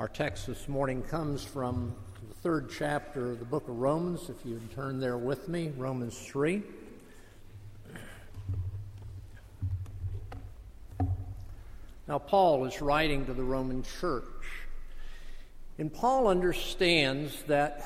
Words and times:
Our 0.00 0.08
text 0.08 0.46
this 0.46 0.66
morning 0.66 1.02
comes 1.02 1.44
from 1.44 1.94
the 2.26 2.34
third 2.36 2.70
chapter 2.70 3.32
of 3.32 3.38
the 3.38 3.44
book 3.44 3.68
of 3.68 3.76
Romans. 3.76 4.30
If 4.30 4.46
you 4.46 4.54
would 4.54 4.74
turn 4.74 4.98
there 4.98 5.18
with 5.18 5.46
me, 5.46 5.72
Romans 5.76 6.18
3. 6.18 6.62
Now, 12.08 12.18
Paul 12.18 12.64
is 12.64 12.80
writing 12.80 13.26
to 13.26 13.34
the 13.34 13.42
Roman 13.42 13.82
church. 14.00 14.24
And 15.76 15.92
Paul 15.92 16.28
understands 16.28 17.42
that 17.42 17.84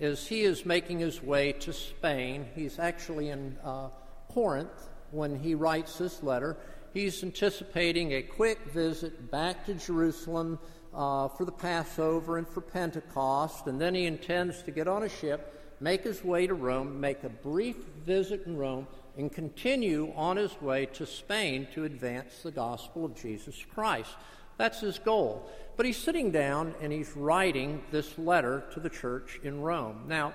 as 0.00 0.26
he 0.26 0.42
is 0.42 0.66
making 0.66 0.98
his 0.98 1.22
way 1.22 1.52
to 1.52 1.72
Spain, 1.72 2.44
he's 2.56 2.80
actually 2.80 3.28
in 3.28 3.56
uh, 3.62 3.90
Corinth 4.32 4.88
when 5.12 5.38
he 5.38 5.54
writes 5.54 5.96
this 5.96 6.24
letter. 6.24 6.56
He's 6.92 7.22
anticipating 7.22 8.14
a 8.14 8.22
quick 8.22 8.58
visit 8.72 9.30
back 9.30 9.64
to 9.66 9.74
Jerusalem 9.74 10.58
uh, 10.94 11.28
for 11.28 11.44
the 11.44 11.52
Passover 11.52 12.38
and 12.38 12.46
for 12.46 12.60
Pentecost, 12.60 13.66
and 13.66 13.80
then 13.80 13.94
he 13.94 14.06
intends 14.06 14.62
to 14.62 14.70
get 14.70 14.88
on 14.88 15.02
a 15.02 15.08
ship, 15.08 15.76
make 15.80 16.04
his 16.04 16.22
way 16.24 16.46
to 16.46 16.54
Rome, 16.54 17.00
make 17.00 17.24
a 17.24 17.28
brief 17.28 17.76
visit 18.04 18.46
in 18.46 18.56
Rome, 18.56 18.86
and 19.16 19.32
continue 19.32 20.12
on 20.16 20.36
his 20.36 20.60
way 20.60 20.86
to 20.86 21.06
Spain 21.06 21.66
to 21.74 21.84
advance 21.84 22.42
the 22.42 22.50
gospel 22.50 23.04
of 23.04 23.20
Jesus 23.20 23.64
Christ. 23.74 24.10
That's 24.58 24.80
his 24.80 24.98
goal. 24.98 25.50
But 25.76 25.86
he's 25.86 25.96
sitting 25.96 26.30
down 26.30 26.74
and 26.80 26.92
he's 26.92 27.16
writing 27.16 27.82
this 27.90 28.18
letter 28.18 28.64
to 28.74 28.80
the 28.80 28.90
church 28.90 29.40
in 29.42 29.60
Rome. 29.60 30.04
Now, 30.06 30.34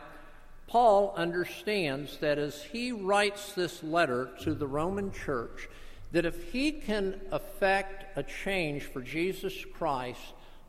Paul 0.68 1.14
understands 1.16 2.18
that 2.18 2.38
as 2.38 2.62
he 2.62 2.92
writes 2.92 3.54
this 3.54 3.84
letter 3.84 4.30
to 4.42 4.54
the 4.54 4.68
Roman 4.68 5.12
church, 5.12 5.70
that 6.12 6.26
if 6.26 6.52
he 6.52 6.72
can 6.72 7.22
effect 7.32 8.18
a 8.18 8.24
change 8.24 8.84
for 8.84 9.02
Jesus 9.02 9.54
Christ 9.74 10.22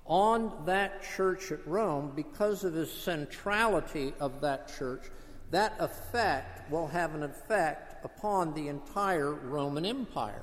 on 0.08 0.64
that 0.64 1.02
church 1.14 1.52
at 1.52 1.64
Rome 1.66 2.12
because 2.16 2.64
of 2.64 2.72
his 2.74 2.90
centrality 2.90 4.14
of 4.18 4.40
that 4.40 4.74
church, 4.76 5.02
that 5.50 5.76
effect 5.78 6.70
will 6.70 6.88
have 6.88 7.14
an 7.14 7.22
effect 7.22 8.04
upon 8.04 8.54
the 8.54 8.68
entire 8.68 9.32
Roman 9.32 9.84
Empire. 9.84 10.42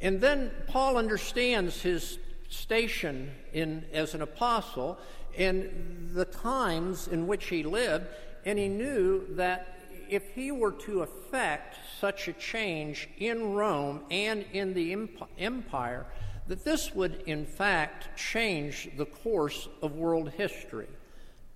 And 0.00 0.20
then 0.20 0.50
Paul 0.66 0.96
understands 0.96 1.80
his 1.80 2.18
station 2.48 3.30
in, 3.52 3.84
as 3.92 4.14
an 4.14 4.22
apostle 4.22 4.98
and 5.38 6.10
the 6.12 6.24
times 6.24 7.08
in 7.08 7.26
which 7.26 7.46
he 7.46 7.62
lived, 7.62 8.06
and 8.44 8.58
he 8.58 8.68
knew 8.68 9.24
that 9.36 9.78
if 10.08 10.30
he 10.34 10.50
were 10.50 10.72
to 10.72 11.02
effect 11.02 11.76
such 11.98 12.28
a 12.28 12.32
change 12.34 13.08
in 13.16 13.54
Rome 13.54 14.02
and 14.10 14.44
in 14.52 14.74
the 14.74 15.08
empire, 15.38 16.04
that 16.46 16.64
this 16.64 16.94
would 16.94 17.22
in 17.26 17.46
fact 17.46 18.16
change 18.18 18.88
the 18.96 19.06
course 19.06 19.68
of 19.80 19.94
world 19.96 20.30
history. 20.30 20.88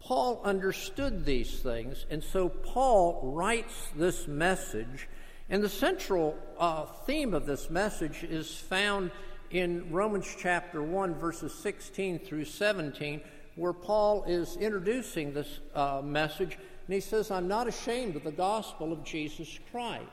Paul 0.01 0.41
understood 0.45 1.25
these 1.25 1.59
things, 1.59 2.07
and 2.11 2.23
so 2.23 2.49
Paul 2.49 3.21
writes 3.35 3.89
this 3.97 4.29
message. 4.29 5.09
And 5.49 5.63
the 5.63 5.69
central 5.69 6.37
uh, 6.59 6.87
theme 7.07 7.35
of 7.35 7.47
this 7.47 7.71
message 7.71 8.23
is 8.23 8.57
found 8.57 9.11
in 9.51 9.93
Romans 9.93 10.27
chapter 10.39 10.83
1, 10.83 11.15
verses 11.15 11.53
16 11.55 12.21
through 12.21 12.45
17, 12.45 13.21
where 13.57 13.73
Paul 13.73 14.25
is 14.25 14.57
introducing 14.57 15.33
this 15.33 15.61
uh, 15.75 16.03
message. 16.05 16.57
And 16.87 16.95
he 16.95 17.01
says, 17.01 17.31
I'm 17.31 17.49
not 17.49 17.67
ashamed 17.67 18.17
of 18.17 18.25
the 18.25 18.31
gospel 18.31 18.93
of 18.93 19.03
Jesus 19.03 19.59
Christ. 19.73 20.05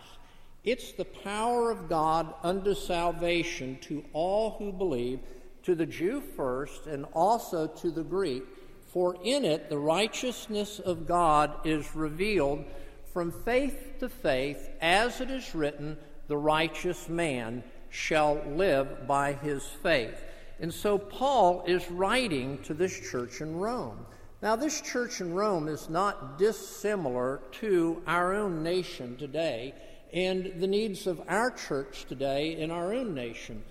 It's 0.64 0.94
the 0.94 1.06
power 1.06 1.72
of 1.72 1.89
God 1.89 2.33
unto 2.42 2.73
salvation 2.73 3.78
to 3.81 4.06
all 4.14 4.52
who 4.52 4.72
believe, 4.72 5.20
to 5.64 5.75
the 5.75 5.86
Jew 5.86 6.22
first, 6.22 6.88
and 6.88 7.05
also 7.14 7.67
to 7.67 7.92
the 7.92 8.03
Greek. 8.03 8.44
For 8.88 9.17
in 9.23 9.44
it 9.44 9.70
the 9.70 9.78
righteousness 9.78 10.80
of 10.80 11.05
God 11.08 11.53
is 11.66 11.95
revealed 11.95 12.64
from 13.11 13.31
faith 13.31 13.99
to 13.99 14.08
faith, 14.08 14.70
as 14.80 15.20
it 15.20 15.30
is 15.30 15.54
written, 15.54 15.98
the 16.27 16.38
righteous 16.38 17.09
man 17.09 17.64
shall 17.89 18.42
live 18.48 19.05
by 19.05 19.33
his 19.33 19.64
faith. 19.64 20.23
And 20.59 20.73
so 20.73 20.98
Paul 20.98 21.64
is 21.67 21.92
writing 21.92 22.59
to 22.64 22.73
this 22.73 22.98
church 23.11 23.42
in 23.42 23.58
Rome. 23.58 24.05
Now, 24.42 24.55
this 24.55 24.82
church 24.82 25.21
in 25.21 25.33
Rome 25.33 25.67
is 25.67 25.89
not 25.89 26.38
dissimilar 26.38 27.42
to 27.61 28.02
our 28.08 28.33
own 28.33 28.64
nation 28.64 29.15
today 29.17 29.73
and 30.14 30.54
the 30.60 30.68
needs 30.68 31.08
of 31.08 31.22
our 31.28 31.50
church 31.50 32.06
today 32.08 32.56
in 32.56 32.70
our 32.70 32.94
own 32.94 33.16
nation. 33.16 33.64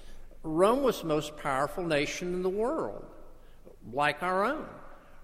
Rome 0.42 0.82
was 0.82 1.00
the 1.00 1.06
most 1.06 1.36
powerful 1.36 1.84
nation 1.84 2.34
in 2.34 2.42
the 2.42 2.48
world, 2.48 3.04
like 3.92 4.22
our 4.22 4.44
own. 4.44 4.66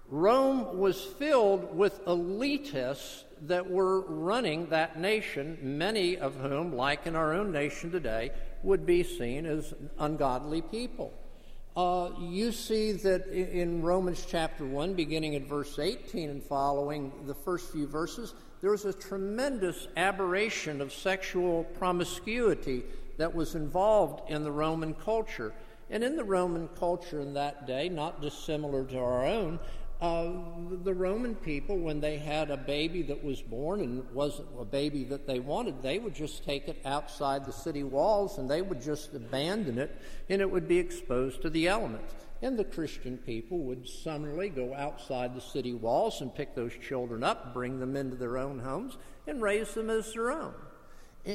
Rome 0.07 0.79
was 0.79 1.03
filled 1.03 1.75
with 1.75 2.03
elitists 2.05 3.23
that 3.41 3.69
were 3.69 4.01
running 4.01 4.67
that 4.67 4.97
nation, 4.97 5.57
many 5.61 6.17
of 6.17 6.35
whom, 6.35 6.75
like 6.75 7.05
in 7.05 7.15
our 7.15 7.33
own 7.33 7.51
nation 7.51 7.91
today, 7.91 8.31
would 8.63 8.85
be 8.85 9.03
seen 9.03 9.45
as 9.45 9.73
ungodly 9.99 10.61
people. 10.61 11.13
Uh, 11.75 12.09
you 12.19 12.51
see 12.51 12.93
that 12.93 13.27
in 13.27 13.81
Romans 13.81 14.25
chapter 14.27 14.65
1, 14.65 14.95
beginning 14.95 15.35
at 15.35 15.43
verse 15.43 15.77
18 15.77 16.29
and 16.29 16.43
following 16.43 17.11
the 17.27 17.35
first 17.35 17.71
few 17.71 17.85
verses, 17.85 18.33
there 18.61 18.71
was 18.71 18.85
a 18.85 18.93
tremendous 18.93 19.87
aberration 19.95 20.81
of 20.81 20.91
sexual 20.91 21.63
promiscuity 21.63 22.83
that 23.17 23.33
was 23.33 23.55
involved 23.55 24.29
in 24.29 24.43
the 24.43 24.51
Roman 24.51 24.93
culture. 24.93 25.53
And 25.89 26.03
in 26.03 26.15
the 26.15 26.23
Roman 26.23 26.67
culture 26.79 27.19
in 27.19 27.33
that 27.33 27.65
day, 27.65 27.89
not 27.89 28.21
dissimilar 28.21 28.85
to 28.85 28.99
our 28.99 29.25
own, 29.25 29.59
uh, 30.01 30.31
the 30.83 30.93
Roman 30.93 31.35
people, 31.35 31.77
when 31.77 31.99
they 31.99 32.17
had 32.17 32.51
a 32.51 32.57
baby 32.57 33.01
that 33.03 33.21
was 33.21 33.41
born 33.41 33.81
and 33.81 34.09
wasn't 34.13 34.47
a 34.57 34.63
baby 34.63 35.03
that 35.05 35.27
they 35.27 35.39
wanted, 35.39 35.81
they 35.81 35.99
would 35.99 36.15
just 36.15 36.45
take 36.45 36.69
it 36.69 36.81
outside 36.85 37.45
the 37.45 37.51
city 37.51 37.83
walls 37.83 38.37
and 38.37 38.49
they 38.49 38.61
would 38.61 38.81
just 38.81 39.13
abandon 39.13 39.77
it 39.77 39.99
and 40.29 40.41
it 40.41 40.49
would 40.49 40.69
be 40.69 40.77
exposed 40.77 41.41
to 41.41 41.49
the 41.49 41.67
elements. 41.67 42.13
And 42.41 42.57
the 42.57 42.63
Christian 42.63 43.17
people 43.17 43.59
would 43.59 43.87
summarily 43.87 44.49
go 44.49 44.73
outside 44.73 45.35
the 45.35 45.41
city 45.41 45.73
walls 45.73 46.21
and 46.21 46.33
pick 46.33 46.55
those 46.55 46.73
children 46.87 47.23
up, 47.23 47.53
bring 47.53 47.79
them 47.79 47.95
into 47.95 48.15
their 48.15 48.37
own 48.37 48.59
homes, 48.59 48.97
and 49.27 49.41
raise 49.41 49.73
them 49.73 49.89
as 49.89 50.13
their 50.13 50.31
own. 50.31 50.53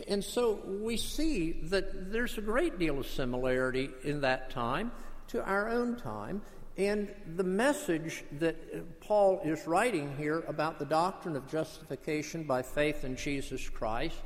And 0.09 0.25
so 0.25 0.60
we 0.66 0.97
see 0.97 1.53
that 1.65 2.10
there's 2.10 2.38
a 2.38 2.42
great 2.42 2.78
deal 2.78 2.98
of 2.98 3.06
similarity 3.06 3.91
in 4.03 4.22
that 4.22 4.50
time 4.50 4.92
to 5.28 5.44
our 5.44 5.69
own 5.69 5.97
time. 5.97 6.41
And 6.76 7.12
the 7.36 7.44
message 7.44 8.25
that 8.41 8.56
uh, 8.75 8.78
Paul 9.00 9.41
is 9.44 9.65
writing 9.66 10.16
here 10.16 10.41
about 10.48 10.78
the 10.78 10.84
doctrine 10.84 11.36
of 11.36 11.48
justification 11.48 12.44
by 12.44 12.62
faith 12.62 13.04
in 13.04 13.15
Jesus 13.15 13.69
Christ 13.69 14.16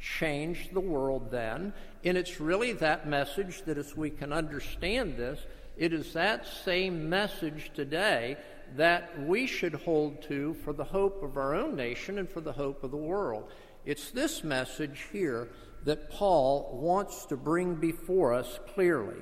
changed 0.00 0.74
the 0.74 0.80
world 0.80 1.30
then. 1.30 1.72
And 2.02 2.16
it's 2.16 2.40
really 2.40 2.72
that 2.72 3.06
message 3.06 3.62
that, 3.66 3.78
as 3.78 3.96
we 3.96 4.10
can 4.10 4.32
understand 4.32 5.16
this, 5.16 5.38
it 5.76 5.92
is 5.92 6.12
that 6.12 6.46
same 6.46 7.08
message 7.08 7.70
today 7.74 8.36
that 8.76 9.26
we 9.26 9.46
should 9.46 9.74
hold 9.74 10.22
to 10.22 10.54
for 10.54 10.72
the 10.72 10.84
hope 10.84 11.22
of 11.22 11.36
our 11.36 11.54
own 11.54 11.76
nation 11.76 12.18
and 12.18 12.28
for 12.28 12.40
the 12.40 12.52
hope 12.52 12.84
of 12.84 12.90
the 12.90 12.96
world. 12.96 13.50
It's 13.84 14.10
this 14.10 14.44
message 14.44 15.06
here 15.12 15.48
that 15.84 16.10
Paul 16.10 16.78
wants 16.80 17.26
to 17.26 17.36
bring 17.36 17.74
before 17.74 18.32
us 18.32 18.60
clearly. 18.74 19.20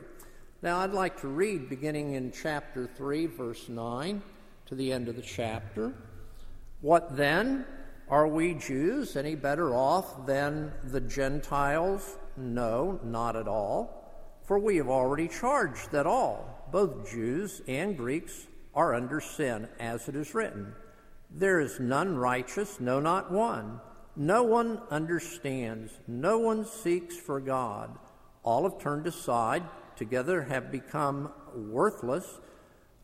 Now, 0.62 0.80
I'd 0.80 0.92
like 0.92 1.20
to 1.22 1.28
read 1.28 1.70
beginning 1.70 2.12
in 2.12 2.32
chapter 2.32 2.86
3, 2.86 3.26
verse 3.26 3.68
9 3.68 4.22
to 4.66 4.74
the 4.74 4.92
end 4.92 5.08
of 5.08 5.16
the 5.16 5.22
chapter. 5.22 5.94
What 6.82 7.16
then? 7.16 7.64
Are 8.08 8.26
we 8.26 8.54
Jews 8.54 9.16
any 9.16 9.36
better 9.36 9.74
off 9.74 10.26
than 10.26 10.72
the 10.84 11.00
Gentiles? 11.00 12.16
No, 12.36 12.98
not 13.04 13.36
at 13.36 13.46
all. 13.46 13.99
For 14.50 14.58
we 14.58 14.78
have 14.78 14.88
already 14.88 15.28
charged 15.28 15.92
that 15.92 16.08
all, 16.08 16.66
both 16.72 17.08
Jews 17.08 17.62
and 17.68 17.96
Greeks, 17.96 18.48
are 18.74 18.96
under 18.96 19.20
sin, 19.20 19.68
as 19.78 20.08
it 20.08 20.16
is 20.16 20.34
written. 20.34 20.74
There 21.30 21.60
is 21.60 21.78
none 21.78 22.16
righteous, 22.16 22.80
no, 22.80 22.98
not 22.98 23.30
one. 23.30 23.80
No 24.16 24.42
one 24.42 24.80
understands, 24.90 25.92
no 26.08 26.38
one 26.40 26.66
seeks 26.66 27.16
for 27.16 27.38
God. 27.38 27.96
All 28.42 28.64
have 28.64 28.80
turned 28.80 29.06
aside, 29.06 29.62
together 29.94 30.42
have 30.42 30.72
become 30.72 31.30
worthless. 31.54 32.40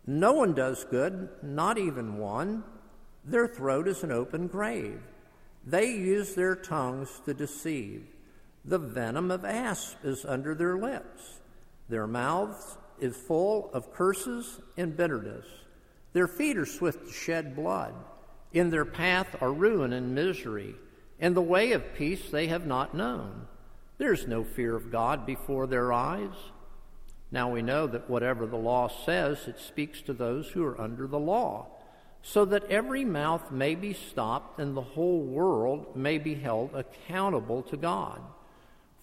No 0.04 0.32
one 0.32 0.52
does 0.52 0.82
good, 0.82 1.28
not 1.44 1.78
even 1.78 2.18
one. 2.18 2.64
Their 3.24 3.46
throat 3.46 3.86
is 3.86 4.02
an 4.02 4.10
open 4.10 4.48
grave. 4.48 5.00
They 5.64 5.92
use 5.92 6.34
their 6.34 6.56
tongues 6.56 7.20
to 7.24 7.32
deceive. 7.32 8.02
The 8.68 8.78
venom 8.78 9.30
of 9.30 9.44
asp 9.44 9.94
is 10.02 10.24
under 10.24 10.52
their 10.52 10.76
lips. 10.76 11.38
Their 11.88 12.06
mouths 12.06 12.78
is 12.98 13.16
full 13.16 13.70
of 13.72 13.92
curses 13.92 14.60
and 14.76 14.96
bitterness. 14.96 15.46
Their 16.12 16.26
feet 16.26 16.56
are 16.56 16.66
swift 16.66 17.06
to 17.06 17.12
shed 17.12 17.54
blood. 17.54 17.94
In 18.52 18.70
their 18.70 18.84
path 18.84 19.36
are 19.40 19.52
ruin 19.52 19.92
and 19.92 20.14
misery, 20.14 20.74
and 21.20 21.36
the 21.36 21.42
way 21.42 21.72
of 21.72 21.94
peace 21.94 22.30
they 22.30 22.46
have 22.46 22.66
not 22.66 22.94
known. 22.94 23.46
There 23.98 24.12
is 24.12 24.26
no 24.26 24.44
fear 24.44 24.74
of 24.74 24.90
God 24.90 25.26
before 25.26 25.66
their 25.66 25.92
eyes. 25.92 26.34
Now 27.30 27.50
we 27.50 27.62
know 27.62 27.86
that 27.86 28.08
whatever 28.08 28.46
the 28.46 28.56
law 28.56 28.88
says, 28.88 29.46
it 29.46 29.58
speaks 29.58 30.00
to 30.02 30.12
those 30.12 30.48
who 30.48 30.64
are 30.64 30.80
under 30.80 31.06
the 31.06 31.18
law, 31.18 31.66
so 32.22 32.44
that 32.46 32.70
every 32.70 33.04
mouth 33.04 33.50
may 33.50 33.74
be 33.74 33.92
stopped 33.92 34.58
and 34.58 34.76
the 34.76 34.82
whole 34.82 35.20
world 35.20 35.96
may 35.96 36.18
be 36.18 36.34
held 36.34 36.74
accountable 36.74 37.62
to 37.62 37.76
God. 37.76 38.20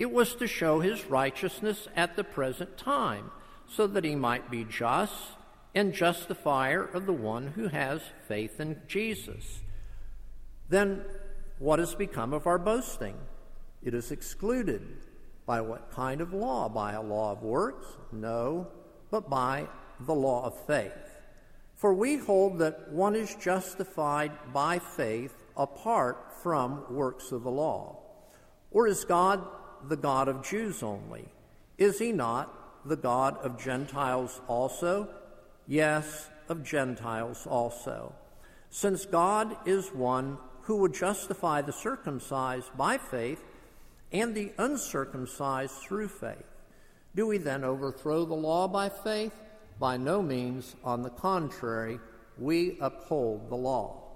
It 0.00 0.10
was 0.10 0.34
to 0.36 0.46
show 0.46 0.80
his 0.80 1.04
righteousness 1.04 1.86
at 1.94 2.16
the 2.16 2.24
present 2.24 2.78
time, 2.78 3.30
so 3.68 3.86
that 3.86 4.02
he 4.02 4.14
might 4.14 4.50
be 4.50 4.64
just 4.64 5.12
and 5.74 5.92
justifier 5.92 6.82
of 6.82 7.04
the 7.04 7.12
one 7.12 7.48
who 7.48 7.68
has 7.68 8.00
faith 8.26 8.58
in 8.60 8.80
Jesus. 8.88 9.60
Then 10.70 11.04
what 11.58 11.80
has 11.80 11.94
become 11.94 12.32
of 12.32 12.46
our 12.46 12.58
boasting? 12.58 13.14
It 13.82 13.92
is 13.92 14.10
excluded. 14.10 14.80
By 15.44 15.60
what 15.60 15.92
kind 15.92 16.22
of 16.22 16.32
law? 16.32 16.70
By 16.70 16.92
a 16.92 17.02
law 17.02 17.32
of 17.32 17.42
works? 17.42 17.86
No, 18.10 18.68
but 19.10 19.28
by 19.28 19.68
the 20.00 20.14
law 20.14 20.46
of 20.46 20.66
faith. 20.66 21.20
For 21.76 21.92
we 21.92 22.16
hold 22.16 22.58
that 22.60 22.90
one 22.90 23.14
is 23.14 23.34
justified 23.34 24.32
by 24.54 24.78
faith 24.78 25.34
apart 25.58 26.32
from 26.42 26.86
works 26.88 27.32
of 27.32 27.42
the 27.42 27.50
law. 27.50 27.98
Or 28.70 28.86
is 28.86 29.04
God 29.04 29.46
the 29.88 29.96
God 29.96 30.28
of 30.28 30.44
Jews 30.44 30.82
only? 30.82 31.26
Is 31.78 31.98
he 31.98 32.12
not 32.12 32.86
the 32.86 32.96
God 32.96 33.36
of 33.38 33.62
Gentiles 33.62 34.40
also? 34.48 35.08
Yes, 35.66 36.28
of 36.48 36.64
Gentiles 36.64 37.46
also. 37.46 38.12
Since 38.70 39.06
God 39.06 39.56
is 39.66 39.88
one 39.88 40.38
who 40.62 40.76
would 40.76 40.94
justify 40.94 41.62
the 41.62 41.72
circumcised 41.72 42.76
by 42.76 42.98
faith 42.98 43.42
and 44.12 44.34
the 44.34 44.52
uncircumcised 44.58 45.74
through 45.74 46.08
faith, 46.08 46.44
do 47.14 47.26
we 47.26 47.38
then 47.38 47.64
overthrow 47.64 48.24
the 48.24 48.34
law 48.34 48.68
by 48.68 48.88
faith? 48.88 49.32
By 49.78 49.96
no 49.96 50.22
means, 50.22 50.76
on 50.84 51.02
the 51.02 51.10
contrary, 51.10 51.98
we 52.38 52.78
uphold 52.80 53.48
the 53.48 53.56
law. 53.56 54.09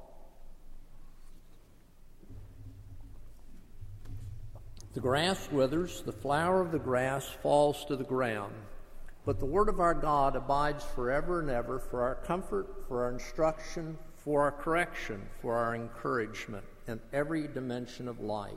The 4.95 5.01
grass 5.01 5.51
withers, 5.51 6.03
the 6.03 6.13
flower 6.13 6.61
of 6.61 6.71
the 6.71 6.79
grass 6.79 7.27
falls 7.43 7.85
to 7.87 7.97
the 7.97 8.05
ground, 8.05 8.55
but 9.27 9.41
the 9.41 9.45
word 9.45 9.69
of 9.69 9.81
our 9.81 9.93
God 9.93 10.37
abides 10.37 10.85
forever 10.85 11.41
and 11.41 11.51
ever 11.51 11.81
for 11.81 12.03
our 12.03 12.15
comfort, 12.15 12.87
for 12.87 13.03
our 13.03 13.11
instruction, 13.11 13.99
for 14.19 14.43
our 14.43 14.53
correction, 14.53 15.21
for 15.43 15.57
our 15.57 15.75
encouragement 15.75 16.65
in 16.87 17.01
every 17.13 17.49
dimension 17.49 18.07
of 18.07 18.21
life. 18.21 18.53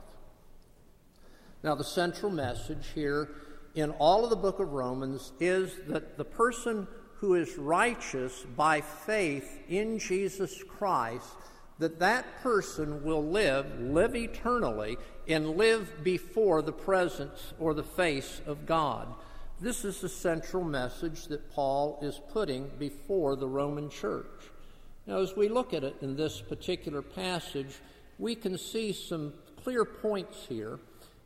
Now, 1.64 1.74
the 1.74 1.84
central 1.84 2.32
message 2.32 2.90
here 2.94 3.30
in 3.74 3.90
all 3.92 4.24
of 4.24 4.30
the 4.30 4.36
book 4.36 4.60
of 4.60 4.74
Romans 4.74 5.32
is 5.40 5.76
that 5.88 6.20
the 6.20 6.24
person 6.24 6.88
who 7.16 7.34
is 7.34 7.58
righteous 7.58 8.46
by 8.56 8.82
faith 8.82 9.60
in 9.68 9.98
Jesus 9.98 10.64
Christ, 10.64 11.26
that 11.80 12.00
that 12.00 12.42
person 12.42 13.04
will 13.04 13.24
live, 13.24 13.80
live 13.80 14.16
eternally, 14.16 14.98
and 15.28 15.58
live 15.58 16.04
before 16.04 16.62
the 16.62 16.72
presence 16.72 17.54
or 17.60 17.74
the 17.74 17.84
face 17.84 18.42
of 18.46 18.66
God. 18.66 19.08
This 19.60 19.86
is 19.86 20.02
the 20.02 20.10
central 20.10 20.64
message 20.64 21.28
that 21.28 21.52
Paul 21.52 22.00
is 22.02 22.22
putting 22.32 22.70
before 22.80 23.36
the 23.36 23.48
Roman 23.48 23.90
church. 23.90 24.26
Now, 25.06 25.20
as 25.20 25.36
we 25.36 25.50
look 25.50 25.74
at 25.74 25.84
it 25.84 25.96
in 26.02 26.16
this 26.16 26.42
particular 26.42 27.02
passage, 27.02 27.80
we 28.20 28.36
can 28.36 28.58
see 28.58 28.92
some 28.92 29.34
clear 29.64 29.86
points 29.86 30.46
here. 30.48 30.80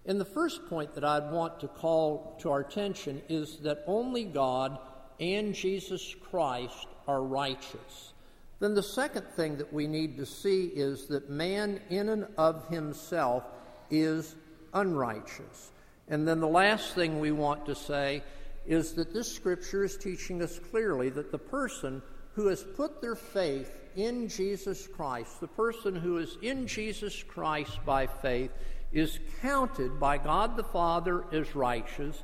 And 0.05 0.19
the 0.19 0.25
first 0.25 0.67
point 0.67 0.93
that 0.95 1.03
I'd 1.03 1.31
want 1.31 1.59
to 1.59 1.67
call 1.67 2.37
to 2.41 2.51
our 2.51 2.61
attention 2.61 3.21
is 3.29 3.57
that 3.57 3.83
only 3.87 4.23
God 4.23 4.79
and 5.19 5.53
Jesus 5.53 6.15
Christ 6.29 6.87
are 7.07 7.21
righteous. 7.21 8.13
Then 8.61 8.75
the 8.75 8.83
second 8.83 9.25
thing 9.35 9.57
that 9.57 9.73
we 9.73 9.87
need 9.87 10.17
to 10.17 10.25
see 10.25 10.65
is 10.67 11.07
that 11.07 11.31
man 11.31 11.81
in 11.89 12.09
and 12.09 12.27
of 12.37 12.67
himself 12.69 13.43
is 13.89 14.35
unrighteous. 14.73 15.71
And 16.07 16.27
then 16.27 16.39
the 16.39 16.47
last 16.47 16.93
thing 16.93 17.19
we 17.19 17.31
want 17.31 17.65
to 17.65 17.75
say 17.75 18.21
is 18.67 18.93
that 18.93 19.13
this 19.13 19.33
scripture 19.33 19.83
is 19.83 19.97
teaching 19.97 20.43
us 20.43 20.59
clearly 20.69 21.09
that 21.09 21.31
the 21.31 21.39
person 21.39 22.03
who 22.35 22.47
has 22.47 22.63
put 22.63 23.01
their 23.01 23.15
faith 23.15 23.75
in 23.95 24.29
Jesus 24.29 24.87
Christ, 24.87 25.41
the 25.41 25.47
person 25.47 25.95
who 25.95 26.17
is 26.17 26.37
in 26.43 26.67
Jesus 26.67 27.23
Christ 27.23 27.79
by 27.83 28.05
faith, 28.05 28.51
is 28.91 29.19
counted 29.41 29.99
by 29.99 30.19
God 30.19 30.55
the 30.55 30.63
Father 30.63 31.25
as 31.31 31.55
righteous 31.55 32.21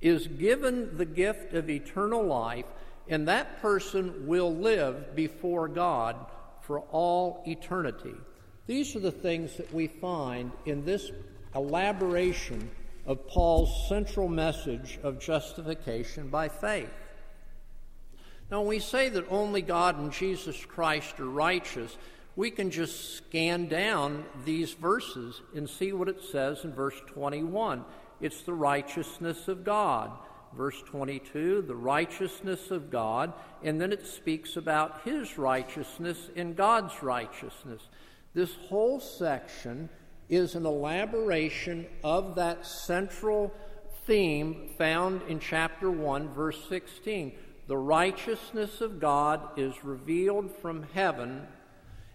is 0.00 0.26
given 0.26 0.96
the 0.96 1.06
gift 1.06 1.54
of 1.54 1.70
eternal 1.70 2.24
life, 2.24 2.66
and 3.08 3.28
that 3.28 3.60
person 3.62 4.26
will 4.26 4.54
live 4.54 5.14
before 5.14 5.68
God 5.68 6.16
for 6.60 6.80
all 6.80 7.42
eternity. 7.46 8.14
These 8.66 8.94
are 8.94 9.00
the 9.00 9.10
things 9.10 9.56
that 9.56 9.72
we 9.72 9.86
find 9.86 10.52
in 10.66 10.84
this 10.84 11.10
elaboration 11.54 12.70
of 13.06 13.26
Paul's 13.26 13.88
central 13.88 14.28
message 14.28 14.98
of 15.02 15.18
justification 15.18 16.28
by 16.28 16.48
faith. 16.48 16.90
Now, 18.50 18.60
when 18.60 18.68
we 18.68 18.78
say 18.78 19.08
that 19.08 19.30
only 19.30 19.62
God 19.62 19.98
and 19.98 20.12
Jesus 20.12 20.64
Christ 20.64 21.18
are 21.18 21.28
righteous, 21.28 21.96
we 22.36 22.50
can 22.50 22.70
just 22.70 23.16
scan 23.16 23.66
down 23.66 24.24
these 24.44 24.72
verses 24.72 25.40
and 25.54 25.68
see 25.68 25.92
what 25.92 26.08
it 26.08 26.22
says 26.22 26.64
in 26.64 26.72
verse 26.72 27.00
21. 27.06 27.84
It's 28.20 28.42
the 28.42 28.54
righteousness 28.54 29.48
of 29.48 29.64
God. 29.64 30.10
Verse 30.56 30.82
22, 30.86 31.62
the 31.62 31.74
righteousness 31.74 32.70
of 32.70 32.90
God, 32.90 33.32
and 33.62 33.80
then 33.80 33.92
it 33.92 34.06
speaks 34.06 34.56
about 34.56 35.02
His 35.02 35.38
righteousness 35.38 36.30
and 36.36 36.56
God's 36.56 37.02
righteousness. 37.02 37.82
This 38.34 38.54
whole 38.68 39.00
section 39.00 39.88
is 40.28 40.54
an 40.54 40.66
elaboration 40.66 41.86
of 42.04 42.34
that 42.36 42.66
central 42.66 43.52
theme 44.06 44.70
found 44.78 45.22
in 45.28 45.38
chapter 45.38 45.90
1, 45.90 46.28
verse 46.34 46.58
16. 46.68 47.32
The 47.66 47.76
righteousness 47.76 48.80
of 48.80 48.98
God 48.98 49.58
is 49.58 49.84
revealed 49.84 50.50
from 50.50 50.84
heaven, 50.94 51.46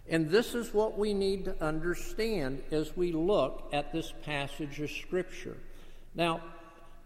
and 0.08 0.28
this 0.28 0.54
is 0.54 0.74
what 0.74 0.98
we 0.98 1.14
need 1.14 1.44
to 1.44 1.64
understand 1.64 2.62
as 2.72 2.96
we 2.96 3.12
look 3.12 3.68
at 3.72 3.92
this 3.92 4.12
passage 4.24 4.80
of 4.80 4.90
Scripture. 4.90 5.56
Now, 6.14 6.42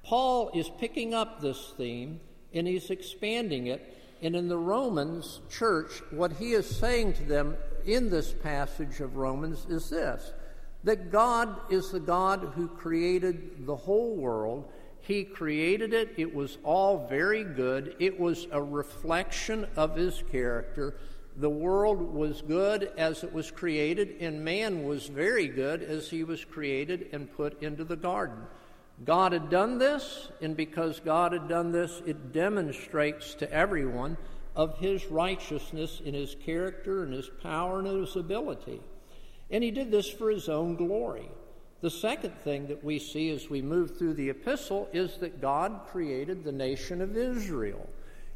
Paul 0.03 0.51
is 0.55 0.71
picking 0.79 1.15
up 1.15 1.41
this 1.41 1.75
theme 1.77 2.21
and 2.53 2.67
he's 2.67 2.91
expanding 2.91 3.67
it. 3.67 3.95
And 4.21 4.35
in 4.35 4.49
the 4.49 4.59
Romans 4.59 5.41
church, 5.49 6.03
what 6.11 6.33
he 6.33 6.53
is 6.53 6.67
saying 6.67 7.13
to 7.15 7.25
them 7.25 7.57
in 7.87 8.11
this 8.11 8.33
passage 8.33 9.01
of 9.01 9.17
Romans 9.17 9.67
is 9.69 9.91
this 9.91 10.33
that 10.85 11.11
God 11.11 11.57
is 11.71 11.91
the 11.91 12.01
God 12.01 12.53
who 12.55 12.69
created 12.69 13.67
the 13.67 13.77
whole 13.77 14.17
world. 14.17 14.71
He 15.01 15.25
created 15.25 15.93
it, 15.93 16.15
it 16.17 16.35
was 16.35 16.59
all 16.63 17.07
very 17.09 17.43
good, 17.43 17.97
it 17.99 18.19
was 18.19 18.47
a 18.53 18.63
reflection 18.63 19.67
of 19.77 19.97
his 19.97 20.23
character. 20.31 20.97
The 21.37 21.51
world 21.51 22.01
was 22.01 22.43
good 22.43 22.93
as 22.97 23.25
it 23.25 23.33
was 23.33 23.51
created, 23.51 24.17
and 24.21 24.45
man 24.45 24.85
was 24.85 25.07
very 25.07 25.49
good 25.49 25.83
as 25.83 26.11
he 26.11 26.25
was 26.25 26.45
created 26.45 27.09
and 27.13 27.33
put 27.33 27.63
into 27.63 27.85
the 27.85 27.97
garden. 27.97 28.39
God 29.05 29.33
had 29.33 29.49
done 29.49 29.79
this, 29.79 30.29
and 30.41 30.57
because 30.57 31.01
God 31.01 31.33
had 31.33 31.49
done 31.49 31.71
this, 31.71 32.03
it 32.05 32.33
demonstrates 32.33 33.35
to 33.35 33.53
everyone 33.53 34.17
of 34.57 34.79
his 34.79 35.07
righteousness 35.07 36.03
in 36.05 36.15
his 36.15 36.35
character 36.45 37.05
and 37.05 37.13
his 37.13 37.31
power 37.43 37.79
and 37.79 37.87
his 37.87 38.17
ability. 38.17 38.81
And 39.51 39.63
he 39.63 39.71
did 39.71 39.91
this 39.91 40.11
for 40.11 40.31
his 40.31 40.49
own 40.49 40.75
glory. 40.75 41.31
The 41.81 41.91
second 41.91 42.35
thing 42.41 42.67
that 42.67 42.83
we 42.83 42.99
see 42.99 43.31
as 43.31 43.49
we 43.49 43.63
move 43.63 43.97
through 43.97 44.15
the 44.15 44.31
epistle 44.31 44.89
is 44.93 45.19
that 45.19 45.41
God 45.41 45.83
created 45.87 46.43
the 46.43 46.51
nation 46.51 47.01
of 47.01 47.17
Israel. 47.17 47.89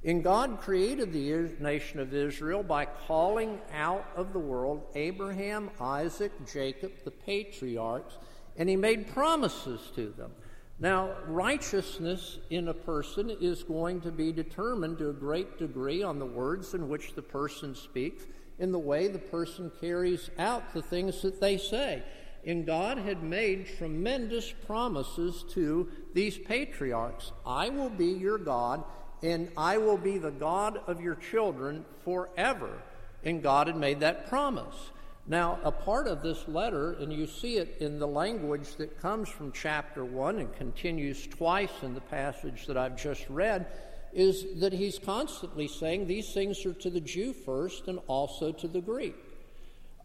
And 0.05 0.23
God 0.23 0.61
created 0.61 1.13
the 1.13 1.51
nation 1.61 1.99
of 1.99 2.15
Israel 2.15 2.63
by 2.63 2.87
calling 2.87 3.61
out 3.73 4.07
of 4.15 4.33
the 4.33 4.39
world 4.39 4.83
Abraham, 4.95 5.71
Isaac, 5.81 6.33
Jacob, 6.53 6.93
the 7.05 7.11
patriarchs, 7.11 8.17
and 8.57 8.69
he 8.69 8.77
made 8.77 9.13
promises 9.13 9.81
to 9.97 10.11
them. 10.17 10.33
Now, 10.79 11.11
righteousness 11.27 12.39
in 12.51 12.69
a 12.69 12.75
person 12.75 13.31
is 13.41 13.63
going 13.63 14.01
to 14.01 14.11
be 14.11 14.33
determined 14.33 14.99
to 14.99 15.11
a 15.11 15.15
great 15.15 15.59
degree 15.59 16.03
on 16.03 16.19
the 16.19 16.27
words 16.27 16.75
in 16.75 16.89
which 16.89 17.15
the 17.15 17.23
person 17.23 17.75
speaks, 17.75 18.25
in 18.59 18.73
the 18.73 18.79
way 18.79 19.09
the 19.09 19.19
person 19.19 19.71
carries 19.81 20.31
out 20.39 20.75
the 20.75 20.83
things 20.83 21.23
that 21.23 21.41
they 21.41 21.57
say. 21.57 22.03
And 22.45 22.67
God 22.67 22.99
had 22.99 23.23
made 23.23 23.69
tremendous 23.79 24.53
promises 24.67 25.45
to 25.51 25.89
these 26.15 26.37
patriarchs 26.37 27.33
I 27.47 27.69
will 27.69 27.91
be 27.91 28.07
your 28.07 28.39
God, 28.39 28.83
and 29.23 29.51
I 29.57 29.79
will 29.79 29.99
be 29.99 30.19
the 30.19 30.33
God 30.33 30.81
of 30.89 31.01
your 31.01 31.15
children 31.15 31.85
forever. 32.05 32.83
And 33.25 33.43
God 33.43 33.69
had 33.69 33.77
made 33.77 34.01
that 34.01 34.29
promise. 34.29 34.91
Now, 35.27 35.61
a 35.63 35.71
part 35.71 36.09
of 36.09 36.23
this 36.23 36.49
letter, 36.49 36.93
and 36.93 37.13
you 37.13 37.27
see 37.27 37.57
it 37.57 37.77
in 37.81 38.01
the 38.01 38.09
language 38.09 38.75
that 38.77 39.01
comes 39.01 39.29
from 39.29 39.53
chapter 39.53 40.05
1 40.05 40.41
and 40.41 40.55
continues 40.57 41.27
twice 41.29 41.71
in 41.83 41.95
the 41.95 42.01
passage 42.01 42.67
that 42.67 42.77
I've 42.77 42.97
just 42.97 43.29
read, 43.29 43.67
is 44.13 44.61
that 44.61 44.73
he's 44.73 44.99
constantly 44.99 45.69
saying 45.69 46.07
these 46.07 46.33
things 46.33 46.67
are 46.67 46.75
to 46.75 46.91
the 46.91 47.01
Jew 47.01 47.33
first 47.33 47.87
and 47.87 48.01
also 48.09 48.51
to 48.53 48.67
the 48.67 48.81
Greek. 48.81 49.15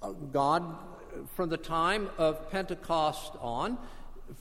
Uh, 0.01 0.12
God, 0.12 0.75
from 1.36 1.50
the 1.50 1.57
time 1.57 2.09
of 2.19 2.51
Pentecost 2.51 3.33
on, 3.41 3.79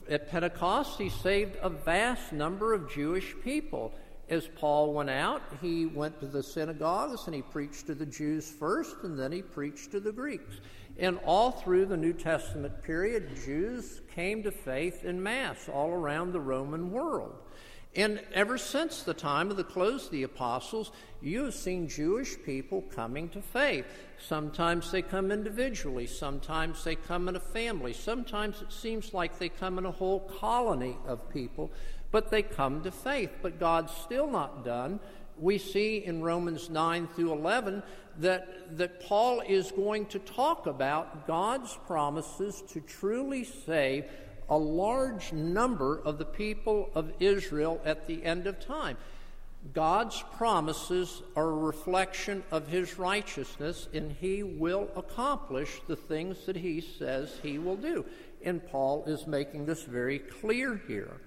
at 0.09 0.29
Pentecost, 0.29 0.99
he 0.99 1.09
saved 1.09 1.57
a 1.61 1.69
vast 1.69 2.31
number 2.31 2.73
of 2.73 2.91
Jewish 2.91 3.33
people 3.43 3.93
as 4.29 4.47
Paul 4.55 4.93
went 4.93 5.09
out, 5.09 5.41
he 5.61 5.85
went 5.85 6.19
to 6.19 6.27
the 6.27 6.43
synagogues 6.43 7.25
and 7.25 7.35
he 7.35 7.41
preached 7.41 7.87
to 7.87 7.95
the 7.95 8.05
Jews 8.05 8.49
first, 8.49 8.97
and 9.03 9.17
then 9.17 9.31
he 9.31 9.41
preached 9.41 9.91
to 9.91 9.99
the 9.99 10.11
Greeks. 10.11 10.59
And 10.99 11.19
all 11.25 11.51
through 11.51 11.85
the 11.85 11.97
New 11.97 12.13
Testament 12.13 12.81
period, 12.83 13.29
Jews 13.45 14.01
came 14.13 14.43
to 14.43 14.51
faith 14.51 15.05
in 15.05 15.21
mass 15.21 15.69
all 15.69 15.91
around 15.91 16.33
the 16.33 16.39
Roman 16.39 16.91
world. 16.91 17.35
And 17.95 18.21
ever 18.33 18.57
since 18.59 19.01
the 19.01 19.13
time 19.13 19.49
of 19.49 19.57
the 19.57 19.63
close 19.63 20.05
of 20.05 20.11
the 20.11 20.23
apostles, 20.23 20.91
you 21.21 21.45
have 21.45 21.55
seen 21.55 21.87
Jewish 21.87 22.35
people 22.43 22.83
coming 22.93 23.29
to 23.29 23.41
faith. 23.41 23.85
Sometimes 24.19 24.91
they 24.91 25.01
come 25.01 25.31
individually, 25.31 26.05
sometimes 26.05 26.83
they 26.83 26.95
come 26.95 27.27
in 27.27 27.35
a 27.35 27.39
family, 27.39 27.93
sometimes 27.93 28.61
it 28.61 28.71
seems 28.71 29.13
like 29.13 29.39
they 29.39 29.49
come 29.49 29.79
in 29.79 29.85
a 29.85 29.91
whole 29.91 30.19
colony 30.39 30.95
of 31.07 31.27
people 31.29 31.71
but 32.17 32.31
they 32.31 32.41
come 32.41 32.81
to 32.81 32.89
faith. 32.89 33.29
But 33.43 33.59
God's 33.59 33.93
still 33.93 34.25
not 34.25 34.65
done. 34.65 34.99
We 35.37 35.59
see 35.59 35.97
in 36.03 36.23
Romans 36.23 36.67
9 36.67 37.09
through 37.09 37.31
11 37.31 37.83
that, 38.21 38.75
that 38.75 39.01
Paul 39.01 39.41
is 39.47 39.71
going 39.71 40.07
to 40.07 40.17
talk 40.17 40.65
about 40.65 41.27
God's 41.27 41.77
promises 41.85 42.63
to 42.69 42.81
truly 42.81 43.43
save 43.43 44.05
a 44.49 44.57
large 44.57 45.31
number 45.31 46.01
of 46.03 46.17
the 46.17 46.25
people 46.25 46.89
of 46.95 47.13
Israel 47.19 47.79
at 47.85 48.07
the 48.07 48.23
end 48.23 48.47
of 48.47 48.59
time. 48.59 48.97
God's 49.75 50.23
promises 50.37 51.21
are 51.35 51.51
a 51.51 51.65
reflection 51.65 52.43
of 52.49 52.67
his 52.67 52.97
righteousness, 52.97 53.89
and 53.93 54.11
he 54.11 54.41
will 54.41 54.89
accomplish 54.95 55.81
the 55.87 55.95
things 55.95 56.47
that 56.47 56.55
he 56.55 56.81
says 56.81 57.37
he 57.43 57.59
will 57.59 57.75
do. 57.75 58.03
And 58.43 58.65
Paul 58.65 59.03
is 59.05 59.27
making 59.27 59.67
this 59.67 59.83
very 59.83 60.17
clear 60.17 60.81
here. 60.87 61.21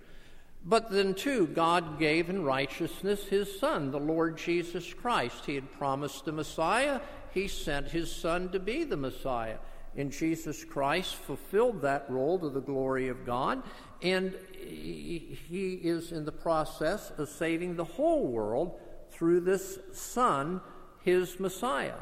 But 0.64 0.90
then, 0.90 1.14
too, 1.14 1.46
God 1.46 1.98
gave 1.98 2.28
in 2.28 2.44
righteousness 2.44 3.24
his 3.24 3.58
Son, 3.58 3.90
the 3.90 3.98
Lord 3.98 4.36
Jesus 4.36 4.92
Christ. 4.92 5.46
He 5.46 5.54
had 5.54 5.72
promised 5.72 6.24
the 6.24 6.32
Messiah, 6.32 7.00
he 7.32 7.48
sent 7.48 7.88
his 7.88 8.14
Son 8.14 8.50
to 8.50 8.60
be 8.60 8.84
the 8.84 8.96
Messiah. 8.96 9.56
And 9.96 10.12
Jesus 10.12 10.62
Christ 10.62 11.14
fulfilled 11.14 11.82
that 11.82 12.08
role 12.08 12.38
to 12.38 12.50
the 12.50 12.60
glory 12.60 13.08
of 13.08 13.26
God, 13.26 13.62
and 14.02 14.36
he 14.56 15.80
is 15.82 16.12
in 16.12 16.24
the 16.24 16.32
process 16.32 17.10
of 17.18 17.28
saving 17.28 17.76
the 17.76 17.84
whole 17.84 18.28
world 18.28 18.78
through 19.10 19.40
this 19.40 19.78
Son, 19.92 20.60
his 21.02 21.40
Messiah. 21.40 21.98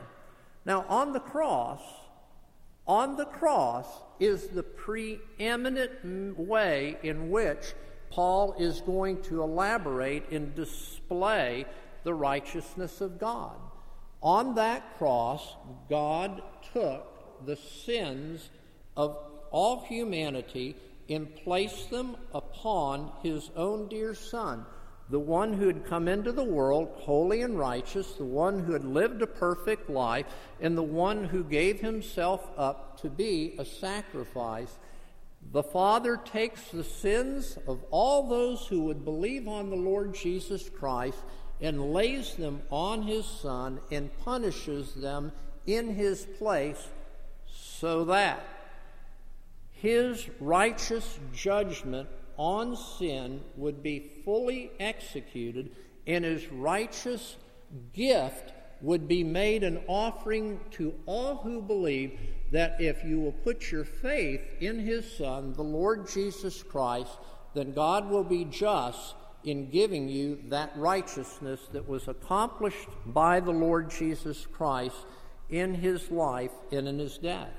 Now, 0.66 0.84
on 0.88 1.12
the 1.12 1.20
cross, 1.20 1.80
on 2.86 3.16
the 3.16 3.24
cross 3.24 3.86
is 4.20 4.48
the 4.48 4.62
preeminent 4.62 6.38
way 6.38 6.98
in 7.02 7.30
which 7.30 7.74
Paul 8.10 8.54
is 8.58 8.80
going 8.80 9.22
to 9.22 9.42
elaborate 9.42 10.30
and 10.30 10.54
display 10.54 11.66
the 12.04 12.14
righteousness 12.14 13.00
of 13.00 13.18
God. 13.18 13.56
On 14.22 14.54
that 14.56 14.98
cross, 14.98 15.54
God 15.88 16.42
took 16.72 17.46
the 17.46 17.56
sins 17.56 18.50
of 18.96 19.16
all 19.50 19.84
humanity 19.84 20.76
and 21.08 21.34
placed 21.36 21.90
them 21.90 22.16
upon 22.34 23.12
his 23.22 23.50
own 23.56 23.88
dear 23.88 24.14
Son, 24.14 24.66
the 25.08 25.20
one 25.20 25.54
who 25.54 25.66
had 25.66 25.86
come 25.86 26.06
into 26.06 26.32
the 26.32 26.44
world 26.44 26.90
holy 26.96 27.42
and 27.42 27.58
righteous, 27.58 28.12
the 28.14 28.24
one 28.24 28.58
who 28.58 28.72
had 28.72 28.84
lived 28.84 29.22
a 29.22 29.26
perfect 29.26 29.88
life, 29.88 30.26
and 30.60 30.76
the 30.76 30.82
one 30.82 31.24
who 31.24 31.42
gave 31.42 31.80
himself 31.80 32.46
up 32.56 33.00
to 33.00 33.08
be 33.08 33.54
a 33.58 33.64
sacrifice 33.64 34.76
the 35.52 35.62
Father 35.62 36.16
takes 36.16 36.70
the 36.70 36.84
sins 36.84 37.58
of 37.66 37.82
all 37.90 38.28
those 38.28 38.66
who 38.66 38.82
would 38.84 39.04
believe 39.04 39.48
on 39.48 39.70
the 39.70 39.76
Lord 39.76 40.14
Jesus 40.14 40.68
Christ 40.68 41.18
and 41.60 41.92
lays 41.92 42.34
them 42.34 42.62
on 42.70 43.02
his 43.02 43.24
Son 43.24 43.80
and 43.90 44.16
punishes 44.18 44.94
them 44.94 45.32
in 45.66 45.94
his 45.94 46.26
place 46.38 46.88
so 47.46 48.04
that 48.04 48.44
his 49.72 50.28
righteous 50.40 51.18
judgment 51.32 52.08
on 52.36 52.76
sin 52.76 53.40
would 53.56 53.82
be 53.82 54.10
fully 54.24 54.70
executed 54.78 55.70
and 56.06 56.24
his 56.24 56.50
righteous 56.52 57.36
gift 57.92 58.52
would 58.80 59.08
be 59.08 59.24
made 59.24 59.64
an 59.64 59.80
offering 59.86 60.60
to 60.72 60.94
all 61.06 61.36
who 61.36 61.60
believe 61.60 62.18
that 62.50 62.80
if 62.80 63.04
you 63.04 63.20
will 63.20 63.32
put 63.32 63.70
your 63.70 63.84
faith 63.84 64.40
in 64.60 64.78
his 64.78 65.10
Son, 65.16 65.52
the 65.52 65.62
Lord 65.62 66.08
Jesus 66.08 66.62
Christ, 66.62 67.10
then 67.54 67.72
God 67.72 68.08
will 68.08 68.24
be 68.24 68.44
just 68.44 69.14
in 69.44 69.70
giving 69.70 70.08
you 70.08 70.38
that 70.48 70.72
righteousness 70.76 71.60
that 71.72 71.88
was 71.88 72.08
accomplished 72.08 72.88
by 73.06 73.40
the 73.40 73.52
Lord 73.52 73.90
Jesus 73.90 74.46
Christ 74.46 74.96
in 75.50 75.74
his 75.74 76.10
life 76.10 76.52
and 76.72 76.88
in 76.88 76.98
his 76.98 77.18
death. 77.18 77.52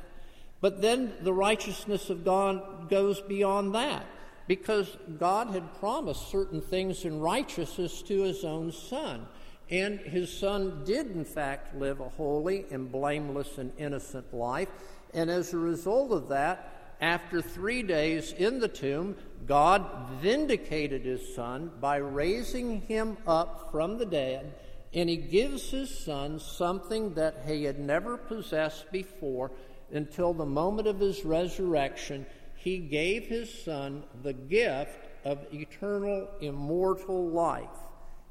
But 0.61 0.81
then 0.81 1.13
the 1.21 1.33
righteousness 1.33 2.09
of 2.09 2.25
God 2.25 2.89
goes 2.89 3.21
beyond 3.21 3.73
that 3.75 4.05
because 4.47 4.97
God 5.17 5.49
had 5.49 5.79
promised 5.79 6.29
certain 6.29 6.61
things 6.61 7.05
in 7.05 7.19
righteousness 7.19 8.01
to 8.03 8.23
his 8.23 8.43
own 8.43 8.71
Son. 8.71 9.27
And 9.69 9.99
his 9.99 10.31
son 10.31 10.83
did, 10.83 11.11
in 11.11 11.25
fact, 11.25 11.75
live 11.75 11.99
a 11.99 12.09
holy 12.09 12.65
and 12.71 12.91
blameless 12.91 13.57
and 13.57 13.71
innocent 13.77 14.33
life. 14.33 14.69
And 15.13 15.29
as 15.29 15.53
a 15.53 15.57
result 15.57 16.11
of 16.11 16.29
that, 16.29 16.95
after 17.01 17.41
three 17.41 17.83
days 17.83 18.33
in 18.33 18.59
the 18.59 18.67
tomb, 18.67 19.15
God 19.45 19.85
vindicated 20.21 21.05
his 21.05 21.35
son 21.35 21.71
by 21.79 21.97
raising 21.97 22.81
him 22.81 23.17
up 23.27 23.69
from 23.71 23.97
the 23.97 24.05
dead. 24.05 24.55
And 24.93 25.07
he 25.07 25.17
gives 25.17 25.69
his 25.69 25.95
son 26.03 26.39
something 26.39 27.13
that 27.13 27.43
he 27.45 27.63
had 27.63 27.79
never 27.79 28.17
possessed 28.17 28.91
before 28.91 29.51
until 29.91 30.33
the 30.33 30.45
moment 30.45 30.87
of 30.87 30.99
his 30.99 31.23
resurrection. 31.23 32.25
He 32.55 32.79
gave 32.79 33.27
his 33.27 33.53
son 33.63 34.03
the 34.23 34.33
gift 34.33 34.97
of 35.23 35.45
eternal, 35.53 36.27
immortal 36.41 37.29
life. 37.29 37.69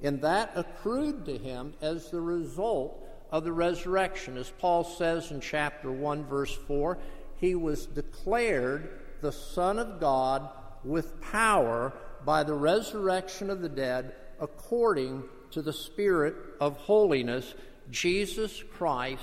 And 0.03 0.21
that 0.23 0.53
accrued 0.55 1.25
to 1.27 1.37
him 1.37 1.75
as 1.81 2.11
the 2.11 2.21
result 2.21 3.05
of 3.31 3.45
the 3.45 3.53
resurrection. 3.53 4.37
As 4.37 4.51
Paul 4.51 4.85
says 4.85 5.31
in 5.31 5.41
chapter 5.41 5.91
1, 5.91 6.25
verse 6.25 6.55
4, 6.67 6.99
he 7.37 7.55
was 7.55 7.87
declared 7.87 9.01
the 9.21 9.33
Son 9.33 9.79
of 9.79 10.01
God 10.01 10.49
with 10.85 11.21
power 11.21 11.93
by 12.25 12.45
the 12.45 12.55
resurrection 12.55 13.51
of 13.51 13.61
the 13.61 13.69
dead 13.69 14.15
according 14.41 15.25
to 15.51 15.63
the 15.63 15.73
Spirit 15.73 16.35
of 16.61 16.77
holiness, 16.77 17.55
Jesus 17.91 18.63
Christ, 18.75 19.23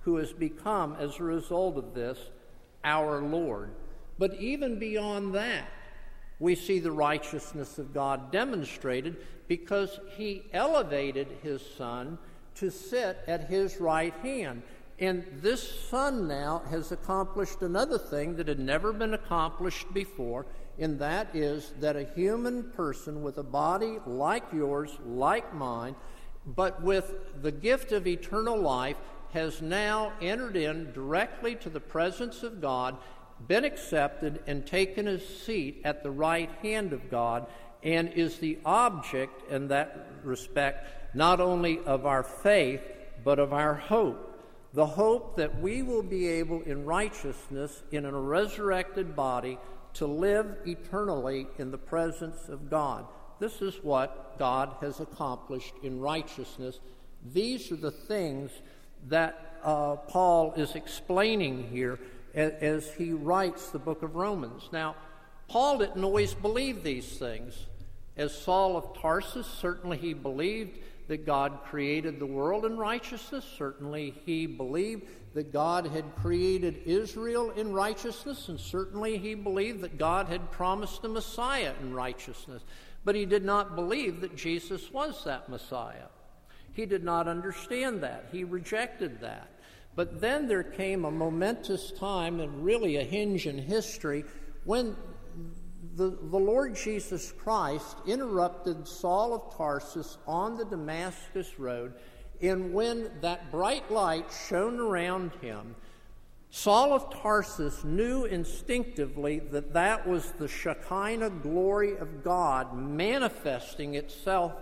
who 0.00 0.16
has 0.16 0.32
become, 0.32 0.96
as 0.98 1.18
a 1.18 1.24
result 1.24 1.76
of 1.76 1.94
this, 1.94 2.18
our 2.84 3.20
Lord. 3.20 3.70
But 4.18 4.34
even 4.34 4.78
beyond 4.78 5.34
that, 5.34 5.68
we 6.38 6.54
see 6.54 6.78
the 6.78 6.92
righteousness 6.92 7.78
of 7.78 7.94
God 7.94 8.30
demonstrated 8.30 9.16
because 9.48 10.00
he 10.16 10.42
elevated 10.52 11.28
his 11.42 11.62
son 11.76 12.18
to 12.56 12.70
sit 12.70 13.18
at 13.26 13.48
his 13.48 13.80
right 13.80 14.14
hand. 14.22 14.62
And 14.98 15.24
this 15.42 15.88
Son 15.88 16.26
now 16.26 16.62
has 16.70 16.90
accomplished 16.90 17.60
another 17.60 17.98
thing 17.98 18.36
that 18.36 18.48
had 18.48 18.58
never 18.58 18.92
been 18.94 19.12
accomplished 19.12 19.92
before, 19.92 20.46
and 20.78 20.98
that 21.00 21.34
is 21.34 21.74
that 21.80 21.96
a 21.96 22.04
human 22.14 22.70
person 22.70 23.22
with 23.22 23.36
a 23.36 23.42
body 23.42 23.98
like 24.06 24.44
yours, 24.54 24.96
like 25.04 25.54
mine, 25.54 25.94
but 26.46 26.82
with 26.82 27.42
the 27.42 27.52
gift 27.52 27.92
of 27.92 28.06
eternal 28.06 28.58
life, 28.58 28.96
has 29.34 29.60
now 29.60 30.12
entered 30.22 30.56
in 30.56 30.90
directly 30.92 31.54
to 31.56 31.68
the 31.68 31.80
presence 31.80 32.42
of 32.42 32.62
God, 32.62 32.96
been 33.46 33.64
accepted, 33.64 34.40
and 34.46 34.66
taken 34.66 35.08
a 35.08 35.20
seat 35.20 35.80
at 35.84 36.02
the 36.02 36.10
right 36.10 36.50
hand 36.62 36.92
of 36.92 37.10
God, 37.10 37.46
and 37.82 38.08
is 38.12 38.38
the 38.38 38.58
object 38.64 39.50
in 39.50 39.68
that 39.68 40.06
respect 40.24 41.14
not 41.14 41.40
only 41.40 41.78
of 41.80 42.04
our 42.04 42.22
faith, 42.22 42.80
but 43.24 43.38
of 43.38 43.52
our 43.52 43.74
hope. 43.74 44.22
The 44.74 44.86
hope 44.86 45.36
that 45.36 45.60
we 45.60 45.82
will 45.82 46.02
be 46.02 46.28
able 46.28 46.62
in 46.62 46.84
righteousness, 46.84 47.82
in 47.90 48.04
a 48.04 48.12
resurrected 48.12 49.16
body, 49.16 49.58
to 49.94 50.06
live 50.06 50.58
eternally 50.66 51.46
in 51.58 51.70
the 51.70 51.78
presence 51.78 52.48
of 52.48 52.68
God. 52.68 53.06
This 53.38 53.62
is 53.62 53.76
what 53.82 54.38
God 54.38 54.76
has 54.80 55.00
accomplished 55.00 55.74
in 55.82 56.00
righteousness. 56.00 56.80
These 57.32 57.72
are 57.72 57.76
the 57.76 57.90
things 57.90 58.50
that 59.08 59.58
uh, 59.64 59.96
Paul 59.96 60.52
is 60.56 60.74
explaining 60.74 61.68
here 61.70 61.98
as, 62.36 62.92
he 62.92 63.12
writes 63.12 63.70
the 63.70 63.78
book 63.78 64.02
of 64.02 64.14
Romans. 64.14 64.68
Now, 64.70 64.94
Paul 65.48 65.78
didn't 65.78 66.04
always 66.04 66.34
believe 66.34 66.82
these 66.82 67.18
things. 67.18 67.66
As 68.16 68.36
Saul 68.36 68.76
of 68.76 68.96
Tarsus, 69.00 69.46
certainly 69.46 69.96
he 69.96 70.14
believed 70.14 70.78
that 71.08 71.24
God 71.24 71.60
created 71.64 72.18
the 72.18 72.26
world 72.26 72.64
in 72.64 72.76
righteousness. 72.76 73.44
Certainly 73.56 74.14
he 74.24 74.46
believed 74.46 75.06
that 75.34 75.52
God 75.52 75.86
had 75.86 76.16
created 76.16 76.82
Israel 76.84 77.50
in 77.50 77.72
righteousness, 77.72 78.48
and 78.48 78.58
certainly 78.58 79.18
he 79.18 79.34
believed 79.34 79.82
that 79.82 79.98
God 79.98 80.26
had 80.26 80.50
promised 80.50 81.02
the 81.02 81.08
Messiah 81.08 81.74
in 81.80 81.94
righteousness. 81.94 82.62
But 83.04 83.14
he 83.14 83.26
did 83.26 83.44
not 83.44 83.76
believe 83.76 84.20
that 84.22 84.34
Jesus 84.34 84.90
was 84.90 85.22
that 85.24 85.48
Messiah. 85.48 86.08
He 86.72 86.86
did 86.86 87.04
not 87.04 87.28
understand 87.28 88.02
that. 88.02 88.26
He 88.32 88.44
rejected 88.44 89.20
that. 89.20 89.48
But 89.96 90.20
then 90.20 90.46
there 90.46 90.62
came 90.62 91.04
a 91.04 91.10
momentous 91.10 91.90
time 91.90 92.38
and 92.38 92.62
really 92.62 92.96
a 92.96 93.02
hinge 93.02 93.46
in 93.46 93.58
history 93.58 94.24
when 94.64 94.94
the, 95.96 96.10
the 96.10 96.38
Lord 96.38 96.76
Jesus 96.76 97.32
Christ 97.32 97.96
interrupted 98.06 98.86
Saul 98.86 99.32
of 99.34 99.56
Tarsus 99.56 100.18
on 100.26 100.58
the 100.58 100.66
Damascus 100.66 101.58
Road, 101.58 101.94
and 102.42 102.74
when 102.74 103.10
that 103.22 103.50
bright 103.50 103.90
light 103.90 104.26
shone 104.48 104.78
around 104.78 105.32
him, 105.40 105.74
Saul 106.50 106.92
of 106.92 107.10
Tarsus 107.10 107.82
knew 107.82 108.24
instinctively 108.26 109.38
that 109.38 109.72
that 109.72 110.06
was 110.06 110.32
the 110.32 110.48
Shekinah 110.48 111.30
glory 111.30 111.96
of 111.96 112.22
God 112.22 112.76
manifesting 112.76 113.94
itself 113.94 114.52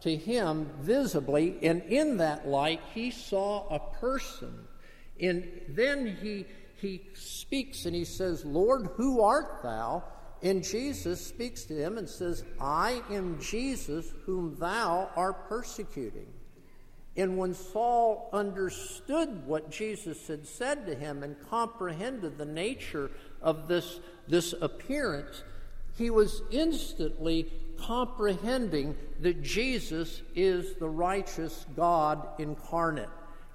to 0.00 0.14
him 0.16 0.70
visibly, 0.80 1.56
and 1.62 1.82
in 1.82 2.18
that 2.18 2.46
light 2.46 2.80
he 2.94 3.10
saw 3.10 3.66
a 3.68 3.80
person. 3.98 4.66
And 5.20 5.48
then 5.68 6.18
he, 6.20 6.46
he 6.76 7.02
speaks 7.14 7.86
and 7.86 7.94
he 7.94 8.04
says, 8.04 8.44
Lord, 8.44 8.88
who 8.96 9.22
art 9.22 9.62
thou? 9.62 10.04
And 10.42 10.62
Jesus 10.62 11.24
speaks 11.24 11.64
to 11.64 11.74
him 11.74 11.96
and 11.96 12.08
says, 12.08 12.44
I 12.60 13.02
am 13.10 13.40
Jesus 13.40 14.12
whom 14.26 14.56
thou 14.58 15.10
art 15.16 15.48
persecuting. 15.48 16.26
And 17.16 17.38
when 17.38 17.54
Saul 17.54 18.28
understood 18.32 19.46
what 19.46 19.70
Jesus 19.70 20.26
had 20.26 20.46
said 20.46 20.86
to 20.86 20.94
him 20.94 21.22
and 21.22 21.36
comprehended 21.48 22.36
the 22.36 22.44
nature 22.44 23.10
of 23.40 23.68
this, 23.68 24.00
this 24.26 24.52
appearance, 24.60 25.44
he 25.96 26.10
was 26.10 26.42
instantly 26.50 27.52
comprehending 27.78 28.96
that 29.20 29.42
Jesus 29.42 30.22
is 30.34 30.74
the 30.74 30.88
righteous 30.88 31.66
God 31.76 32.26
incarnate 32.38 33.08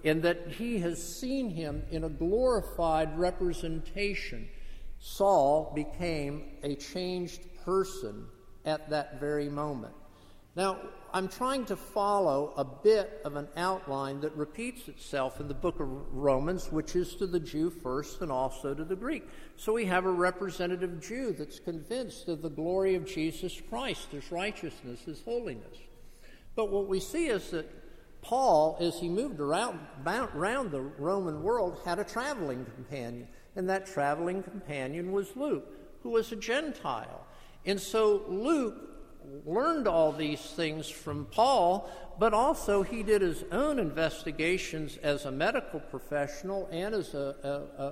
and 0.04 0.22
that 0.24 0.48
he 0.58 0.80
has 0.80 1.02
seen 1.02 1.50
him 1.50 1.84
in 1.92 2.04
a 2.04 2.10
glorified 2.10 3.18
representation 3.18 4.48
Saul 5.00 5.72
became 5.74 6.44
a 6.64 6.76
changed 6.76 7.42
person 7.64 8.26
at 8.66 8.90
that 8.90 9.20
very 9.20 9.50
moment. 9.50 9.94
Now, 10.56 10.78
I'm 11.14 11.30
trying 11.30 11.66
to 11.66 11.76
follow 11.76 12.54
a 12.58 12.66
bit 12.66 13.22
of 13.24 13.36
an 13.36 13.48
outline 13.56 14.20
that 14.22 14.36
repeats 14.36 14.90
itself 14.90 15.40
in 15.40 15.48
the 15.48 15.54
book 15.54 15.80
of 15.80 15.88
Romans, 16.14 16.72
which 16.72 16.96
is 16.96 17.16
to 17.16 17.28
the 17.28 17.40
Jew 17.40 17.70
first 17.70 18.22
and 18.22 18.32
also 18.32 18.74
to 18.74 18.84
the 18.84 18.96
Greek. 18.96 19.28
So 19.56 19.74
we 19.74 19.86
have 19.86 20.06
a 20.06 20.12
representative 20.12 21.02
Jew 21.02 21.34
that's 21.38 21.60
convinced 21.60 22.28
of 22.28 22.42
the 22.42 22.50
glory 22.50 22.96
of 22.96 23.06
Jesus 23.06 23.62
Christ, 23.70 24.10
his 24.12 24.32
righteousness, 24.32 25.02
his 25.02 25.22
holiness. 25.22 25.78
But 26.56 26.72
what 26.72 26.88
we 26.88 27.00
see 27.00 27.28
is 27.28 27.52
that 27.52 27.79
Paul, 28.22 28.78
as 28.80 29.00
he 29.00 29.10
moved 29.10 29.40
around, 29.40 29.80
around 30.06 30.72
the 30.72 30.82
Roman 30.82 31.42
world, 31.42 31.80
had 31.86 32.00
a 32.00 32.04
traveling 32.04 32.66
companion 32.66 33.28
and 33.56 33.70
that 33.70 33.86
traveling 33.86 34.44
companion 34.44 35.12
was 35.12 35.36
Luke, 35.36 35.68
who 36.04 36.10
was 36.12 36.32
a 36.32 36.36
Gentile. 36.36 37.26
And 37.66 37.80
so 37.80 38.24
Luke 38.28 38.76
learned 39.46 39.88
all 39.88 40.12
these 40.12 40.40
things 40.40 40.90
from 40.90 41.26
Paul, 41.26 41.90
but 42.18 42.34
also 42.34 42.84
he 42.84 43.04
did 43.04 43.22
his 43.22 43.44
own 43.52 43.80
investigations 43.80 44.98
as 45.04 45.26
a 45.26 45.32
medical 45.32 45.80
professional 45.80 46.68
and 46.72 46.96
as 46.96 47.14
a, 47.14 47.36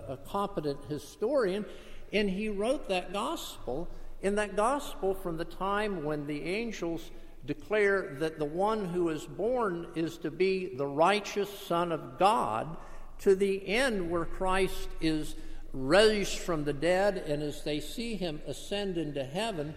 a, 0.07 0.13
a 0.13 0.17
competent 0.17 0.79
historian, 0.87 1.65
and 2.13 2.29
he 2.29 2.49
wrote 2.49 2.87
that 2.87 3.11
gospel. 3.11 3.89
In 4.21 4.35
that 4.35 4.55
gospel, 4.55 5.13
from 5.13 5.37
the 5.37 5.45
time 5.45 6.03
when 6.03 6.25
the 6.25 6.43
angels 6.43 7.11
declare 7.47 8.15
that 8.19 8.37
the 8.37 8.45
one 8.45 8.85
who 8.85 9.09
is 9.09 9.25
born 9.25 9.87
is 9.95 10.17
to 10.19 10.29
be 10.29 10.75
the 10.75 10.85
righteous 10.85 11.49
Son 11.49 11.91
of 11.91 12.19
God, 12.19 12.77
to 13.19 13.35
the 13.35 13.67
end 13.67 14.11
where 14.11 14.25
Christ 14.25 14.89
is 15.01 15.35
raised 15.73 16.37
from 16.37 16.63
the 16.63 16.73
dead, 16.73 17.17
and 17.17 17.41
as 17.41 17.63
they 17.63 17.79
see 17.79 18.15
him 18.15 18.41
ascend 18.45 18.97
into 18.97 19.23
heaven, 19.23 19.73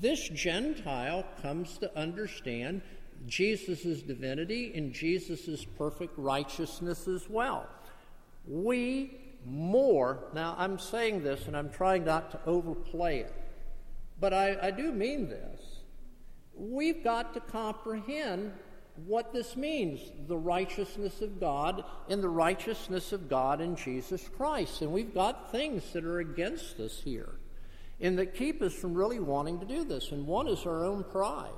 this 0.00 0.28
Gentile 0.28 1.24
comes 1.42 1.78
to 1.78 1.98
understand 1.98 2.82
Jesus' 3.26 4.02
divinity 4.02 4.72
and 4.74 4.92
Jesus' 4.92 5.64
perfect 5.64 6.16
righteousness 6.16 7.08
as 7.08 7.28
well. 7.28 7.66
We 8.46 9.18
more, 9.44 10.24
now 10.34 10.54
I'm 10.58 10.78
saying 10.78 11.22
this 11.22 11.46
and 11.46 11.56
I'm 11.56 11.70
trying 11.70 12.04
not 12.04 12.30
to 12.32 12.40
overplay 12.46 13.20
it, 13.20 13.34
but 14.18 14.32
I, 14.32 14.56
I 14.60 14.70
do 14.70 14.92
mean 14.92 15.28
this. 15.28 15.55
We've 16.58 17.02
got 17.04 17.34
to 17.34 17.40
comprehend 17.40 18.52
what 19.04 19.32
this 19.32 19.56
means 19.56 20.00
the 20.26 20.36
righteousness 20.36 21.20
of 21.20 21.38
God 21.38 21.84
and 22.08 22.22
the 22.22 22.28
righteousness 22.28 23.12
of 23.12 23.28
God 23.28 23.60
in 23.60 23.76
Jesus 23.76 24.28
Christ. 24.36 24.80
And 24.80 24.92
we've 24.92 25.12
got 25.14 25.52
things 25.52 25.92
that 25.92 26.04
are 26.04 26.20
against 26.20 26.80
us 26.80 27.00
here 27.04 27.34
and 28.00 28.18
that 28.18 28.34
keep 28.34 28.62
us 28.62 28.72
from 28.72 28.94
really 28.94 29.20
wanting 29.20 29.60
to 29.60 29.66
do 29.66 29.84
this. 29.84 30.12
And 30.12 30.26
one 30.26 30.48
is 30.48 30.64
our 30.66 30.84
own 30.84 31.04
pride. 31.04 31.50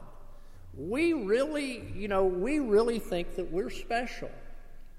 We 0.76 1.12
really, 1.12 1.92
you 1.94 2.08
know, 2.08 2.24
we 2.24 2.61
really 2.61 2.98
think 2.98 3.37
that 3.37 3.50
we're 3.50 3.70
special. 3.70 4.30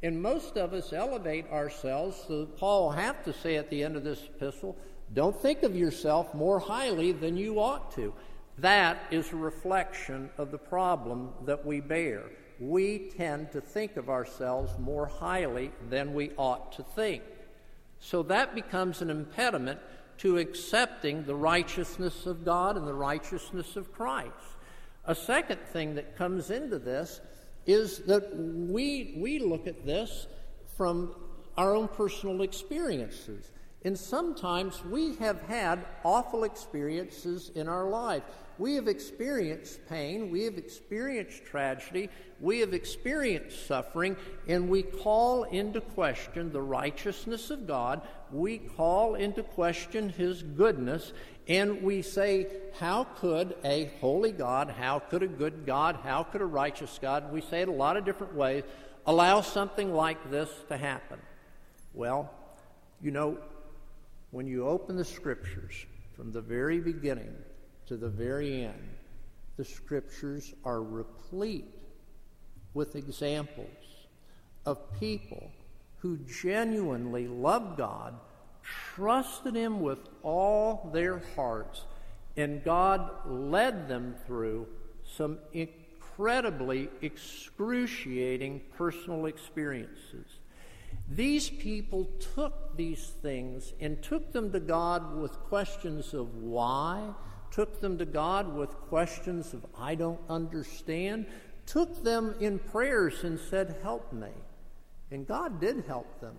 And 0.01 0.21
most 0.21 0.57
of 0.57 0.73
us 0.73 0.93
elevate 0.93 1.49
ourselves. 1.51 2.23
So 2.27 2.45
Paul 2.45 2.91
have 2.91 3.23
to 3.25 3.33
say 3.33 3.57
at 3.57 3.69
the 3.69 3.83
end 3.83 3.95
of 3.95 4.03
this 4.03 4.21
epistle, 4.23 4.77
don't 5.13 5.35
think 5.35 5.63
of 5.63 5.75
yourself 5.75 6.33
more 6.33 6.59
highly 6.59 7.11
than 7.11 7.35
you 7.35 7.59
ought 7.59 7.93
to. 7.95 8.13
That 8.61 9.05
is 9.11 9.31
a 9.31 9.37
reflection 9.37 10.29
of 10.37 10.51
the 10.51 10.57
problem 10.57 11.29
that 11.45 11.65
we 11.65 11.79
bear. 11.79 12.23
We 12.59 13.11
tend 13.15 13.51
to 13.53 13.61
think 13.61 13.95
of 13.95 14.09
ourselves 14.09 14.71
more 14.79 15.05
highly 15.05 15.71
than 15.89 16.13
we 16.13 16.31
ought 16.35 16.73
to 16.73 16.83
think. 16.83 17.23
So 17.99 18.23
that 18.23 18.55
becomes 18.55 19.01
an 19.01 19.09
impediment 19.09 19.79
to 20.19 20.37
accepting 20.37 21.23
the 21.23 21.35
righteousness 21.35 22.25
of 22.25 22.43
God 22.43 22.75
and 22.75 22.85
the 22.85 22.93
righteousness 22.93 23.77
of 23.77 23.93
Christ. 23.93 24.33
A 25.05 25.15
second 25.15 25.61
thing 25.71 25.95
that 25.95 26.17
comes 26.17 26.51
into 26.51 26.79
this 26.79 27.21
is 27.65 27.99
that 27.99 28.35
we, 28.35 29.15
we 29.17 29.39
look 29.39 29.67
at 29.67 29.85
this 29.85 30.27
from 30.75 31.15
our 31.57 31.73
own 31.75 31.87
personal 31.87 32.41
experiences. 32.41 33.51
And 33.85 33.97
sometimes 33.97 34.83
we 34.83 35.15
have 35.15 35.41
had 35.43 35.85
awful 36.03 36.43
experiences 36.43 37.51
in 37.55 37.69
our 37.69 37.89
life. 37.89 38.23
We 38.59 38.75
have 38.75 38.89
experienced 38.89 39.87
pain, 39.87 40.29
we 40.29 40.43
have 40.43 40.57
experienced 40.57 41.45
tragedy, 41.45 42.09
we 42.41 42.59
have 42.59 42.73
experienced 42.73 43.65
suffering, 43.65 44.17
and 44.49 44.69
we 44.69 44.83
call 44.83 45.43
into 45.45 45.79
question 45.79 46.51
the 46.51 46.61
righteousness 46.61 47.51
of 47.51 47.65
God. 47.65 48.01
We 48.33 48.57
call 48.57 49.15
into 49.15 49.43
question 49.43 50.09
His 50.09 50.43
goodness, 50.43 51.13
and 51.47 51.81
we 51.81 52.01
say, 52.01 52.47
How 52.77 53.05
could 53.05 53.55
a 53.63 53.91
holy 54.01 54.33
God, 54.33 54.69
how 54.69 54.99
could 54.99 55.23
a 55.23 55.27
good 55.27 55.65
God, 55.65 55.97
how 56.03 56.23
could 56.23 56.41
a 56.41 56.45
righteous 56.45 56.99
God, 57.01 57.31
we 57.31 57.39
say 57.39 57.61
it 57.61 57.69
a 57.69 57.71
lot 57.71 57.95
of 57.95 58.03
different 58.03 58.35
ways, 58.35 58.63
allow 59.07 59.39
something 59.39 59.93
like 59.93 60.29
this 60.29 60.49
to 60.67 60.75
happen? 60.75 61.19
Well, 61.93 62.29
you 63.01 63.11
know, 63.11 63.37
when 64.31 64.47
you 64.47 64.67
open 64.67 64.97
the 64.97 65.05
scriptures 65.05 65.85
from 66.13 66.33
the 66.33 66.41
very 66.41 66.81
beginning 66.81 67.33
to 67.89 67.97
the 67.97 68.07
very 68.07 68.63
end, 68.65 68.89
the 69.57 69.65
scriptures 69.65 70.53
are 70.63 70.83
replete 70.83 71.65
with 72.75 72.95
examples 72.95 73.67
of 74.63 74.93
people 74.99 75.51
who 75.97 76.17
genuinely 76.17 77.27
loved 77.27 77.77
God, 77.77 78.13
trusted 78.61 79.55
Him 79.55 79.81
with 79.81 79.97
all 80.21 80.91
their 80.93 81.23
hearts, 81.35 81.81
and 82.37 82.63
God 82.63 83.09
led 83.25 83.89
them 83.89 84.13
through 84.27 84.67
some 85.17 85.39
incredibly 85.53 86.89
excruciating 87.01 88.61
personal 88.77 89.25
experiences. 89.25 90.27
These 91.09 91.49
people 91.49 92.07
took 92.35 92.77
these 92.77 93.13
things 93.23 93.73
and 93.79 93.99
took 94.03 94.31
them 94.31 94.51
to 94.51 94.59
God 94.59 95.17
with 95.17 95.31
questions 95.39 96.13
of 96.13 96.35
why, 96.35 97.15
took 97.51 97.81
them 97.81 97.97
to 97.97 98.05
God 98.05 98.55
with 98.55 98.69
questions 98.89 99.53
of 99.53 99.65
I 99.77 99.95
don't 99.95 100.19
understand, 100.29 101.25
took 101.65 102.03
them 102.03 102.35
in 102.39 102.59
prayers 102.59 103.23
and 103.23 103.39
said, 103.39 103.77
Help 103.81 104.11
me. 104.13 104.29
And 105.11 105.27
God 105.27 105.59
did 105.59 105.83
help 105.87 106.19
them. 106.19 106.35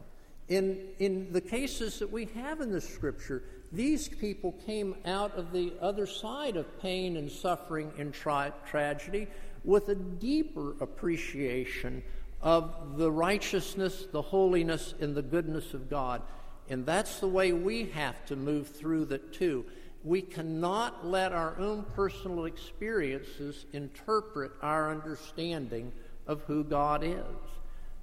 In, 0.49 0.81
in 0.99 1.33
the 1.33 1.41
cases 1.41 1.99
that 2.01 2.11
we 2.11 2.27
have 2.35 2.61
in 2.61 2.73
the 2.73 2.81
scripture, 2.81 3.43
these 3.73 4.09
people 4.09 4.53
came 4.67 4.97
out 5.05 5.37
of 5.37 5.53
the 5.53 5.73
other 5.81 6.07
side 6.07 6.57
of 6.57 6.81
pain 6.81 7.17
and 7.17 7.31
suffering 7.31 7.93
and 7.99 8.13
tra- 8.13 8.53
tragedy 8.67 9.29
with 9.65 9.89
a 9.89 9.95
deeper 9.95 10.75
appreciation 10.81 12.03
of 12.43 12.97
the 12.97 13.11
righteousness, 13.11 14.07
the 14.11 14.23
holiness, 14.23 14.95
and 15.01 15.15
the 15.15 15.23
goodness 15.23 15.75
of 15.75 15.89
God. 15.89 16.23
And 16.69 16.87
that's 16.87 17.21
the 17.21 17.29
way 17.29 17.53
we 17.53 17.87
have 17.91 18.25
to 18.27 18.37
move 18.37 18.69
through 18.69 19.07
that 19.07 19.33
too. 19.33 19.65
We 20.03 20.23
cannot 20.23 21.07
let 21.07 21.33
our 21.33 21.59
own 21.59 21.85
personal 21.95 22.47
experiences 22.47 23.67
interpret 23.73 24.53
our 24.63 24.91
understanding 24.91 25.93
of 26.27 26.43
who 26.43 26.65
God 26.65 27.05
is. 27.05 27.25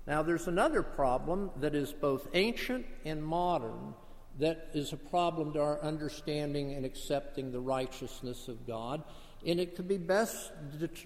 Now, 0.06 0.22
there's 0.22 0.48
another 0.48 0.84
problem 0.84 1.52
that 1.60 1.76
is 1.76 1.92
both 1.92 2.28
ancient 2.34 2.86
and 3.04 3.24
modern 3.24 3.94
that 4.40 4.70
is 4.74 4.94
a 4.94 4.98
problem 4.98 5.54
to 5.54 5.62
our 5.62 5.82
understanding 5.82 6.74
and 6.74 6.86
accepting 6.86 7.52
the 7.52 7.60
righteousness 7.60 8.48
of 8.48 8.68
God. 8.68 9.04
And 9.46 9.60
it 9.60 9.76
could 9.76 9.88
be 9.88 9.98
best 9.98 10.52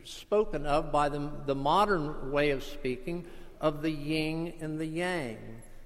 spoken 0.04 0.66
of 0.66 0.92
by 0.92 1.10
the, 1.10 1.32
the 1.46 1.56
modern 1.56 2.32
way 2.32 2.52
of 2.52 2.64
speaking 2.64 3.26
of 3.60 3.82
the 3.82 3.92
yin 3.92 4.54
and 4.60 4.80
the 4.80 4.86
yang. 4.86 5.38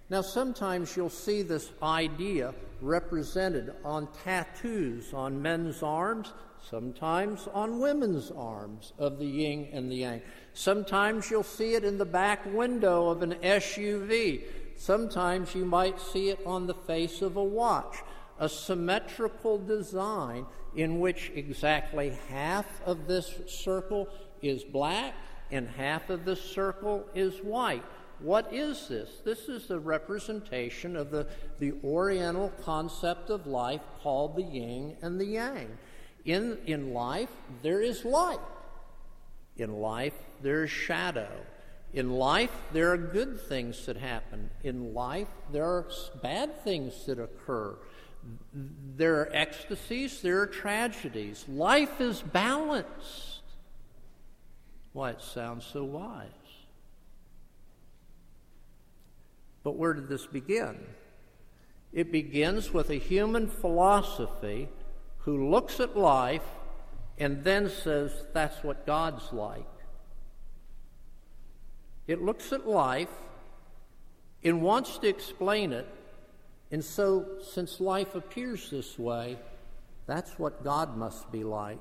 Now, 0.07 0.21
sometimes 0.21 0.95
you'll 0.95 1.09
see 1.09 1.41
this 1.41 1.71
idea 1.81 2.53
represented 2.79 3.73
on 3.83 4.07
tattoos 4.23 5.13
on 5.13 5.41
men's 5.41 5.81
arms, 5.81 6.31
sometimes 6.69 7.47
on 7.53 7.79
women's 7.79 8.29
arms 8.29 8.93
of 8.99 9.17
the 9.17 9.25
yin 9.25 9.67
and 9.71 9.91
the 9.91 9.95
yang. 9.95 10.21
Sometimes 10.53 11.31
you'll 11.31 11.41
see 11.41 11.73
it 11.73 11.83
in 11.83 11.97
the 11.97 12.05
back 12.05 12.45
window 12.45 13.09
of 13.09 13.23
an 13.23 13.33
SUV. 13.35 14.43
Sometimes 14.75 15.55
you 15.55 15.65
might 15.65 15.99
see 15.99 16.29
it 16.29 16.39
on 16.45 16.67
the 16.67 16.75
face 16.75 17.23
of 17.23 17.35
a 17.35 17.43
watch. 17.43 17.97
A 18.39 18.47
symmetrical 18.47 19.57
design 19.57 20.45
in 20.75 20.99
which 20.99 21.31
exactly 21.33 22.15
half 22.29 22.67
of 22.85 23.07
this 23.07 23.33
circle 23.47 24.07
is 24.41 24.63
black 24.63 25.15
and 25.51 25.67
half 25.67 26.09
of 26.09 26.25
this 26.25 26.41
circle 26.41 27.05
is 27.15 27.37
white. 27.39 27.83
What 28.19 28.53
is 28.53 28.87
this? 28.87 29.09
This 29.23 29.49
is 29.49 29.67
the 29.67 29.79
representation 29.79 30.95
of 30.95 31.11
the, 31.11 31.27
the 31.59 31.73
Oriental 31.83 32.51
concept 32.63 33.29
of 33.29 33.45
life 33.45 33.81
called 34.01 34.35
the 34.35 34.43
yin 34.43 34.95
and 35.01 35.19
the 35.19 35.25
yang. 35.25 35.77
In, 36.23 36.57
in 36.65 36.93
life, 36.93 37.29
there 37.61 37.81
is 37.81 38.03
light. 38.05 38.39
In 39.57 39.73
life, 39.73 40.13
there 40.41 40.63
is 40.63 40.71
shadow. 40.71 41.29
In 41.93 42.09
life, 42.09 42.51
there 42.73 42.91
are 42.91 42.97
good 42.97 43.39
things 43.39 43.85
that 43.85 43.97
happen. 43.97 44.49
In 44.63 44.93
life, 44.93 45.27
there 45.51 45.63
are 45.63 45.87
bad 46.21 46.63
things 46.63 47.05
that 47.05 47.19
occur. 47.19 47.75
There 48.53 49.21
are 49.21 49.29
ecstasies, 49.31 50.21
there 50.21 50.41
are 50.41 50.47
tragedies. 50.47 51.45
Life 51.47 52.01
is 52.01 52.21
balanced. 52.21 53.41
Why, 54.93 55.11
it 55.11 55.21
sounds 55.21 55.65
so 55.65 55.83
wise. 55.83 56.29
But 59.65 59.77
where 59.77 59.95
did 59.95 60.07
this 60.07 60.27
begin? 60.27 60.77
It 61.91 62.11
begins 62.11 62.71
with 62.71 62.91
a 62.91 62.99
human 62.99 63.47
philosophy 63.47 64.69
who 65.21 65.49
looks 65.49 65.79
at 65.79 65.97
life 65.97 66.45
and 67.17 67.43
then 67.43 67.69
says, 67.69 68.11
that's 68.31 68.63
what 68.63 68.85
God's 68.85 69.33
like. 69.33 69.65
It 72.05 72.21
looks 72.21 72.53
at 72.53 72.67
life 72.67 73.09
and 74.43 74.61
wants 74.61 74.99
to 74.99 75.07
explain 75.07 75.73
it, 75.73 75.87
and 76.71 76.85
so, 76.85 77.25
since 77.51 77.79
life 77.79 78.13
appears 78.13 78.69
this 78.69 78.99
way, 78.99 79.39
that's 80.05 80.37
what 80.37 80.63
God 80.63 80.95
must 80.95 81.31
be 81.31 81.43
like. 81.43 81.79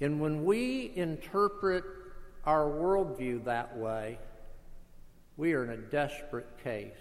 And 0.00 0.20
when 0.20 0.44
we 0.44 0.92
interpret 0.94 1.82
our 2.44 2.66
worldview 2.66 3.46
that 3.46 3.76
way, 3.76 4.18
we 5.42 5.54
are 5.54 5.64
in 5.64 5.70
a 5.70 5.76
desperate 5.76 6.46
case. 6.62 6.92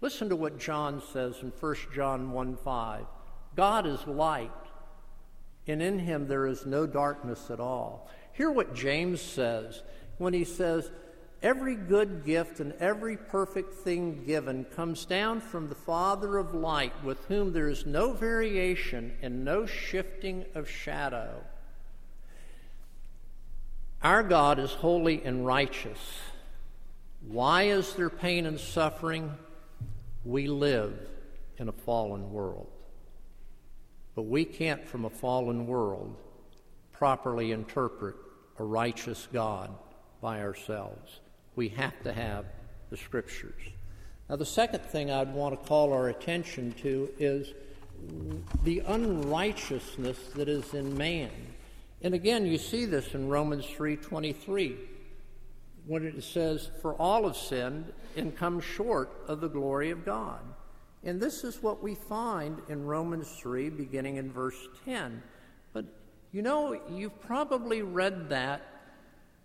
Listen 0.00 0.28
to 0.30 0.34
what 0.34 0.58
John 0.58 1.00
says 1.12 1.36
in 1.42 1.52
1 1.60 1.76
John 1.94 2.32
1 2.32 2.56
5. 2.56 3.04
God 3.54 3.86
is 3.86 4.04
light, 4.04 4.50
and 5.68 5.80
in 5.80 6.00
him 6.00 6.26
there 6.26 6.48
is 6.48 6.66
no 6.66 6.88
darkness 6.88 7.52
at 7.52 7.60
all. 7.60 8.10
Hear 8.32 8.50
what 8.50 8.74
James 8.74 9.22
says 9.22 9.80
when 10.18 10.34
he 10.34 10.42
says, 10.42 10.90
Every 11.40 11.76
good 11.76 12.24
gift 12.24 12.58
and 12.58 12.72
every 12.80 13.16
perfect 13.16 13.74
thing 13.74 14.24
given 14.26 14.64
comes 14.64 15.04
down 15.04 15.40
from 15.40 15.68
the 15.68 15.76
Father 15.76 16.38
of 16.38 16.54
light, 16.54 16.92
with 17.04 17.24
whom 17.26 17.52
there 17.52 17.68
is 17.68 17.86
no 17.86 18.12
variation 18.12 19.12
and 19.22 19.44
no 19.44 19.66
shifting 19.66 20.46
of 20.56 20.68
shadow. 20.68 21.44
Our 24.02 24.24
God 24.24 24.58
is 24.58 24.72
holy 24.72 25.22
and 25.24 25.46
righteous. 25.46 26.00
Why 27.28 27.64
is 27.64 27.94
there 27.94 28.10
pain 28.10 28.46
and 28.46 28.58
suffering? 28.58 29.32
We 30.24 30.46
live 30.48 30.98
in 31.58 31.68
a 31.68 31.72
fallen 31.72 32.32
world. 32.32 32.68
But 34.14 34.22
we 34.22 34.44
can't, 34.44 34.86
from 34.86 35.04
a 35.04 35.10
fallen 35.10 35.66
world, 35.66 36.14
properly 36.92 37.52
interpret 37.52 38.14
a 38.58 38.64
righteous 38.64 39.26
God 39.32 39.70
by 40.20 40.40
ourselves. 40.40 41.20
We 41.56 41.68
have 41.70 42.00
to 42.02 42.12
have 42.12 42.44
the 42.90 42.96
scriptures. 42.96 43.60
Now, 44.28 44.36
the 44.36 44.46
second 44.46 44.84
thing 44.84 45.10
I'd 45.10 45.34
want 45.34 45.60
to 45.60 45.68
call 45.68 45.92
our 45.92 46.08
attention 46.08 46.72
to 46.82 47.10
is 47.18 47.52
the 48.64 48.80
unrighteousness 48.80 50.18
that 50.34 50.48
is 50.48 50.74
in 50.74 50.96
man. 50.96 51.30
And 52.02 52.14
again, 52.14 52.46
you 52.46 52.58
see 52.58 52.84
this 52.84 53.14
in 53.14 53.28
Romans 53.28 53.64
3:23 53.66 54.76
when 55.86 56.04
it 56.04 56.22
says, 56.22 56.70
For 56.80 56.94
all 56.94 57.26
have 57.26 57.36
sinned 57.36 57.92
and 58.16 58.36
come 58.36 58.60
short 58.60 59.10
of 59.26 59.40
the 59.40 59.48
glory 59.48 59.90
of 59.90 60.04
God. 60.04 60.40
And 61.04 61.20
this 61.20 61.42
is 61.42 61.62
what 61.62 61.82
we 61.82 61.94
find 61.94 62.60
in 62.68 62.84
Romans 62.84 63.28
3, 63.40 63.70
beginning 63.70 64.16
in 64.16 64.30
verse 64.30 64.68
10. 64.84 65.22
But 65.72 65.86
you 66.30 66.42
know, 66.42 66.80
you've 66.90 67.20
probably 67.20 67.82
read 67.82 68.28
that, 68.28 68.62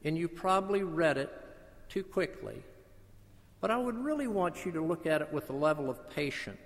and 0.03 0.17
you 0.17 0.27
probably 0.27 0.83
read 0.83 1.17
it 1.17 1.31
too 1.89 2.03
quickly. 2.03 2.61
But 3.59 3.71
I 3.71 3.77
would 3.77 3.97
really 3.97 4.27
want 4.27 4.65
you 4.65 4.71
to 4.73 4.81
look 4.81 5.07
at 5.07 5.21
it 5.21 5.33
with 5.33 5.49
a 5.49 5.53
level 5.53 5.89
of 5.89 6.09
patience. 6.11 6.57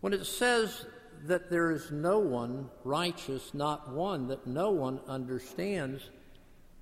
When 0.00 0.12
it 0.12 0.26
says 0.26 0.86
that 1.24 1.50
there 1.50 1.72
is 1.72 1.90
no 1.90 2.20
one 2.20 2.70
righteous, 2.84 3.52
not 3.52 3.92
one, 3.92 4.28
that 4.28 4.46
no 4.46 4.70
one 4.70 5.00
understands, 5.08 6.10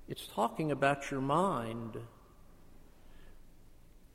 it's 0.07 0.27
talking 0.27 0.71
about 0.71 1.11
your 1.11 1.21
mind. 1.21 1.97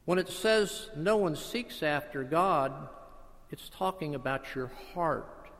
When 0.04 0.18
it 0.18 0.28
says 0.28 0.90
no 0.96 1.16
one 1.16 1.36
seeks 1.36 1.82
after 1.82 2.24
God, 2.24 2.72
it's 3.50 3.68
talking 3.68 4.14
about 4.14 4.54
your 4.54 4.70
heart. 4.94 5.50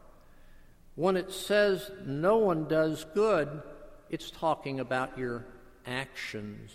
When 0.95 1.17
it 1.17 1.33
says 1.33 1.91
no 2.05 2.39
one 2.39 2.67
does 2.67 3.05
good, 3.15 3.63
it's 4.11 4.31
talking 4.31 4.81
about 4.81 5.17
your 5.17 5.47
actions. 5.87 6.71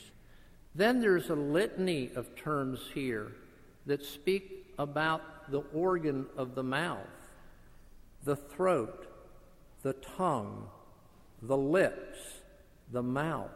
Then 0.74 1.02
there's 1.02 1.30
a 1.30 1.36
litany 1.36 2.12
of 2.16 2.36
terms 2.36 2.80
here 2.94 3.32
that 3.86 4.06
speak 4.06 4.74
about 4.78 5.52
the 5.52 5.64
organ 5.74 6.28
of 6.38 6.56
the 6.56 6.64
mouth, 6.64 7.00
the 8.24 8.36
throat, 8.36 9.08
the 9.82 9.94
tongue, 9.94 10.68
the 11.42 11.58
lips, 11.58 12.18
the 12.92 13.04
mouth. 13.04 13.52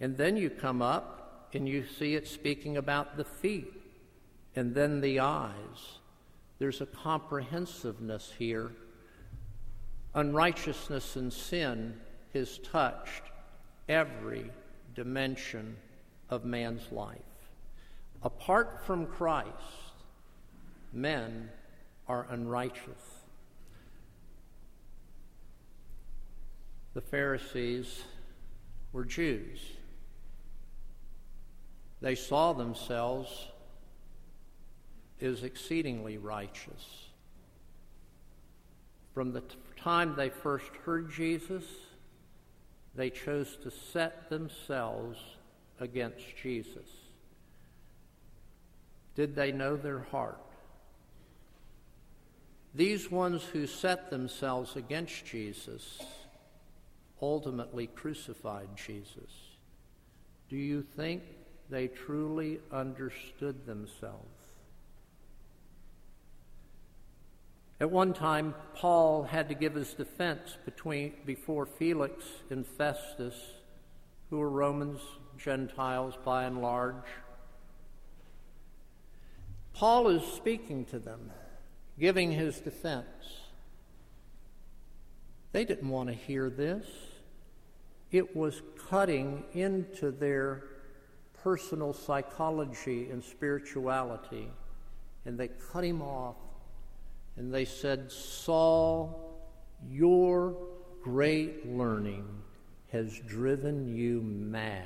And 0.00 0.16
then 0.16 0.36
you 0.36 0.50
come 0.50 0.80
up 0.82 1.48
and 1.52 1.68
you 1.68 1.84
see 1.98 2.14
it 2.14 2.26
speaking 2.26 2.76
about 2.76 3.16
the 3.16 3.24
feet 3.24 3.72
and 4.56 4.74
then 4.74 5.00
the 5.00 5.20
eyes. 5.20 5.98
There's 6.58 6.80
a 6.80 6.86
comprehensiveness 6.86 8.32
here. 8.38 8.72
Unrighteousness 10.14 11.16
and 11.16 11.32
sin 11.32 11.98
has 12.34 12.58
touched 12.58 13.22
every 13.88 14.50
dimension 14.94 15.76
of 16.28 16.44
man's 16.44 16.90
life. 16.92 17.18
Apart 18.22 18.84
from 18.84 19.06
Christ, 19.06 19.48
men 20.92 21.48
are 22.08 22.26
unrighteous. 22.30 23.19
The 26.94 27.00
Pharisees 27.00 28.02
were 28.92 29.04
Jews. 29.04 29.60
They 32.00 32.14
saw 32.14 32.52
themselves 32.52 33.48
as 35.20 35.44
exceedingly 35.44 36.18
righteous. 36.18 37.06
From 39.14 39.32
the 39.32 39.42
time 39.76 40.16
they 40.16 40.30
first 40.30 40.70
heard 40.84 41.10
Jesus, 41.10 41.64
they 42.94 43.10
chose 43.10 43.56
to 43.62 43.70
set 43.70 44.28
themselves 44.30 45.18
against 45.78 46.24
Jesus. 46.42 46.88
Did 49.14 49.36
they 49.36 49.52
know 49.52 49.76
their 49.76 50.00
heart? 50.10 50.40
These 52.74 53.10
ones 53.10 53.42
who 53.42 53.66
set 53.66 54.10
themselves 54.10 54.76
against 54.76 55.24
Jesus 55.26 56.00
ultimately 57.22 57.86
crucified 57.86 58.68
Jesus. 58.76 59.30
Do 60.48 60.56
you 60.56 60.82
think 60.82 61.22
they 61.68 61.88
truly 61.88 62.60
understood 62.72 63.66
themselves? 63.66 64.26
At 67.80 67.90
one 67.90 68.12
time, 68.12 68.54
Paul 68.74 69.22
had 69.22 69.48
to 69.48 69.54
give 69.54 69.74
his 69.74 69.94
defense 69.94 70.58
between, 70.66 71.14
before 71.24 71.64
Felix 71.64 72.24
and 72.50 72.66
Festus, 72.66 73.34
who 74.28 74.38
were 74.38 74.50
Romans, 74.50 75.00
Gentiles 75.38 76.14
by 76.22 76.44
and 76.44 76.60
large. 76.60 77.06
Paul 79.72 80.08
is 80.08 80.22
speaking 80.34 80.84
to 80.86 80.98
them, 80.98 81.30
giving 81.98 82.32
his 82.32 82.60
defense. 82.60 83.06
They 85.52 85.64
didn't 85.64 85.88
want 85.88 86.10
to 86.10 86.14
hear 86.14 86.50
this. 86.50 86.86
It 88.12 88.36
was 88.36 88.62
cutting 88.88 89.44
into 89.52 90.10
their 90.10 90.64
personal 91.42 91.92
psychology 91.92 93.08
and 93.10 93.22
spirituality, 93.22 94.48
and 95.24 95.38
they 95.38 95.48
cut 95.72 95.84
him 95.84 96.02
off 96.02 96.36
and 97.36 97.54
they 97.54 97.64
said, 97.64 98.12
Saul, 98.12 99.40
your 99.88 100.54
great 101.02 101.66
learning 101.66 102.26
has 102.92 103.18
driven 103.20 103.96
you 103.96 104.20
mad. 104.20 104.84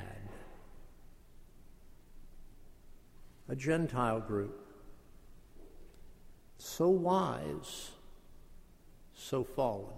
A 3.48 3.56
Gentile 3.56 4.20
group, 4.20 4.68
so 6.58 6.88
wise, 6.88 7.90
so 9.16 9.42
fallen. 9.42 9.96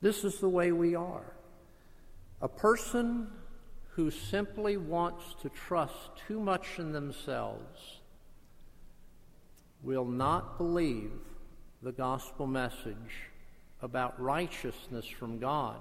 This 0.00 0.24
is 0.24 0.40
the 0.40 0.48
way 0.48 0.72
we 0.72 0.94
are. 0.94 1.34
A 2.42 2.48
person 2.48 3.28
who 3.90 4.10
simply 4.10 4.76
wants 4.76 5.34
to 5.42 5.48
trust 5.50 6.10
too 6.26 6.40
much 6.40 6.78
in 6.78 6.92
themselves 6.92 8.00
will 9.82 10.06
not 10.06 10.56
believe 10.56 11.12
the 11.82 11.92
gospel 11.92 12.46
message 12.46 13.28
about 13.82 14.20
righteousness 14.20 15.06
from 15.06 15.38
God 15.38 15.78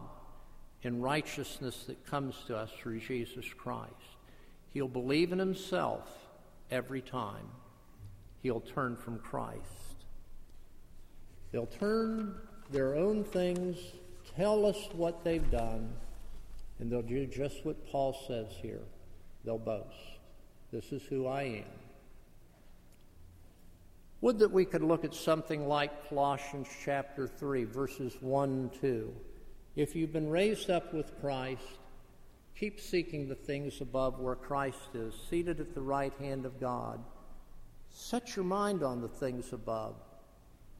and 0.84 1.04
righteousness 1.04 1.84
that 1.88 2.06
comes 2.06 2.36
to 2.48 2.56
us 2.56 2.72
through 2.80 3.00
Jesus 3.00 3.46
Christ. 3.58 3.94
He'll 4.74 4.88
believe 4.88 5.32
in 5.32 5.40
himself 5.40 6.08
every 6.72 7.02
time. 7.02 7.48
He'll 8.42 8.62
turn 8.62 8.96
from 8.96 9.20
Christ. 9.20 9.60
They'll 11.52 11.66
turn 11.66 12.36
their 12.72 12.96
own 12.96 13.24
things, 13.24 13.78
tell 14.36 14.66
us 14.66 14.78
what 14.94 15.24
they've 15.24 15.50
done, 15.52 15.92
and 16.80 16.92
they'll 16.92 17.02
do 17.02 17.26
just 17.26 17.66
what 17.66 17.88
Paul 17.88 18.18
says 18.28 18.48
here. 18.62 18.82
They'll 19.44 19.58
boast. 19.58 20.20
This 20.72 20.92
is 20.92 21.04
who 21.04 21.28
I 21.28 21.44
am. 21.44 21.80
Would 24.22 24.40
that 24.40 24.52
we 24.52 24.66
could 24.66 24.84
look 24.84 25.06
at 25.06 25.16
something 25.16 25.68
like 25.68 26.10
Colossians 26.10 26.68
chapter 26.84 27.28
3, 27.28 27.64
verses 27.64 28.18
1 28.20 28.50
and 28.50 28.74
2. 28.82 29.14
If 29.76 29.96
you've 29.96 30.12
been 30.12 30.30
raised 30.30 30.70
up 30.70 30.94
with 30.94 31.20
Christ, 31.22 31.62
keep 32.58 32.82
seeking 32.82 33.30
the 33.30 33.36
things 33.36 33.80
above 33.80 34.20
where 34.20 34.36
Christ 34.36 34.94
is, 34.94 35.14
seated 35.30 35.62
at 35.62 35.74
the 35.74 35.82
right 35.82 36.14
hand 36.20 36.46
of 36.46 36.60
God. 36.60 37.00
Set 37.90 38.36
your 38.36 38.46
mind 38.46 38.84
on 38.84 39.02
the 39.02 39.08
things 39.08 39.54
above 39.54 39.96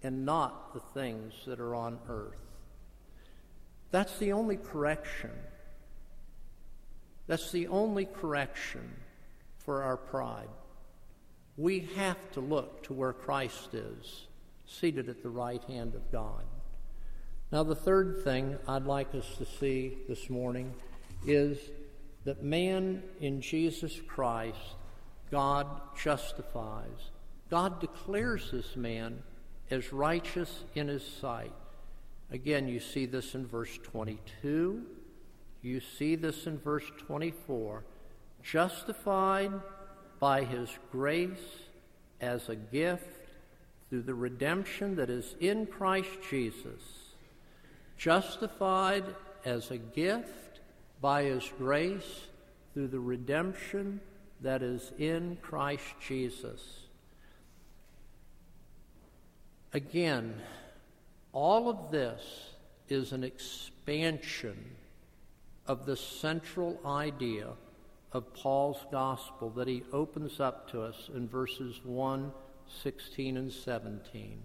and 0.04 0.26
not 0.26 0.74
the 0.74 0.80
things 0.80 1.34
that 1.46 1.60
are 1.60 1.76
on 1.76 1.98
earth. 2.10 2.40
That's 3.92 4.18
the 4.20 4.34
only 4.34 4.58
correction. 4.58 5.32
That's 7.30 7.50
the 7.54 7.68
only 7.68 8.04
correction 8.04 8.92
for 9.60 9.84
our 9.84 9.96
pride 9.96 10.50
we 11.60 11.90
have 11.98 12.32
to 12.32 12.40
look 12.40 12.82
to 12.84 12.94
where 12.94 13.12
Christ 13.12 13.74
is, 13.74 14.28
seated 14.66 15.10
at 15.10 15.22
the 15.22 15.30
right 15.30 15.62
hand 15.66 15.94
of 15.94 16.10
God. 16.10 16.46
Now, 17.52 17.64
the 17.64 17.76
third 17.76 18.24
thing 18.24 18.58
I'd 18.66 18.86
like 18.86 19.14
us 19.14 19.28
to 19.40 19.46
see 19.46 19.98
this 20.08 20.30
morning 20.30 20.74
is 21.28 21.58
that 22.24 22.44
man 22.44 23.04
in 23.20 23.42
Jesus 23.42 24.00
Christ, 24.08 24.58
God 25.32 25.68
justifies. 26.02 27.12
God 27.50 27.82
declares 27.82 28.52
this 28.52 28.78
man 28.78 29.22
as 29.70 29.92
righteous 29.92 30.64
in 30.76 30.88
his 30.88 31.06
sight. 31.06 31.52
Again, 32.32 32.70
you 32.70 32.80
see 32.80 33.06
this 33.06 33.36
in 33.36 33.46
verse 33.46 33.78
22. 33.84 34.86
You 35.62 35.80
see 35.80 36.16
this 36.16 36.48
in 36.48 36.58
verse 36.60 36.86
24. 37.06 37.84
Justified 38.42 39.52
by 40.20 40.44
his 40.44 40.70
grace 40.92 41.38
as 42.22 42.50
a 42.50 42.56
gift 42.56 43.28
through 43.90 44.04
the 44.04 44.14
redemption 44.14 44.96
that 44.96 45.10
is 45.10 45.36
in 45.40 45.66
Christ 45.66 46.10
Jesus, 46.30 46.82
justified 47.98 49.04
as 49.46 49.72
a 49.72 49.78
gift 49.78 50.60
by 51.02 51.24
his 51.24 51.50
grace 51.58 52.28
through 52.74 52.88
the 52.90 53.00
redemption 53.00 54.00
that 54.42 54.62
is 54.62 54.92
in 55.00 55.38
Christ 55.42 55.86
Jesus. 56.06 56.62
Again, 59.74 60.36
all 61.34 61.70
of 61.70 61.92
this 61.92 62.22
is 62.90 63.12
an 63.12 63.24
expansion 63.24 64.58
of 65.70 65.86
the 65.86 65.96
central 65.96 66.80
idea 66.84 67.48
of 68.12 68.34
Paul's 68.34 68.84
gospel 68.92 69.52
that 69.52 69.68
he 69.68 69.84
opens 69.94 70.40
up 70.40 70.70
to 70.72 70.82
us 70.82 71.12
in 71.14 71.28
verses 71.28 71.80
1, 71.84 72.32
16, 72.82 73.38
and 73.38 73.52
17. 73.52 74.42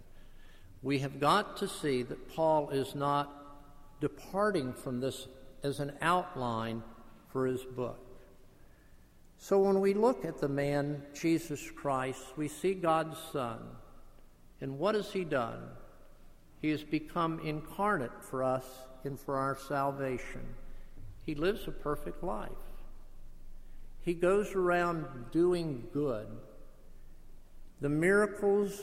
We 0.82 0.98
have 0.98 1.18
got 1.18 1.56
to 1.56 1.66
see 1.66 2.02
that 2.02 2.28
Paul 2.28 2.68
is 2.68 2.94
not 2.94 3.32
departing 4.02 4.74
from 4.74 5.00
this 5.00 5.26
as 5.62 5.80
an 5.80 5.94
outline 6.02 6.82
for 7.32 7.46
his 7.46 7.64
book. 7.64 8.04
So 9.38 9.60
when 9.60 9.80
we 9.80 9.94
look 9.94 10.26
at 10.26 10.42
the 10.42 10.48
man, 10.48 11.02
Jesus 11.14 11.70
Christ, 11.70 12.22
we 12.36 12.48
see 12.48 12.74
God's 12.74 13.16
Son. 13.32 13.60
And 14.60 14.78
what 14.78 14.94
has 14.94 15.10
he 15.10 15.24
done? 15.24 15.70
He 16.60 16.68
has 16.68 16.84
become 16.84 17.40
incarnate 17.40 18.22
for 18.22 18.44
us 18.44 18.66
and 19.04 19.18
for 19.18 19.38
our 19.38 19.56
salvation. 19.56 20.42
He 21.24 21.34
lives 21.34 21.66
a 21.66 21.72
perfect 21.72 22.22
life. 22.22 22.50
He 24.00 24.14
goes 24.14 24.54
around 24.54 25.06
doing 25.32 25.88
good. 25.92 26.26
The 27.80 27.88
miracles 27.88 28.80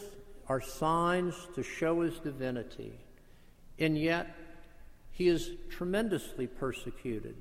are 0.48 0.60
signs 0.60 1.36
to 1.56 1.64
show 1.64 2.02
his 2.02 2.20
divinity, 2.20 2.94
and 3.78 3.98
yet 3.98 4.36
he 5.12 5.28
is 5.28 5.52
tremendously 5.70 6.48
persecuted, 6.48 7.36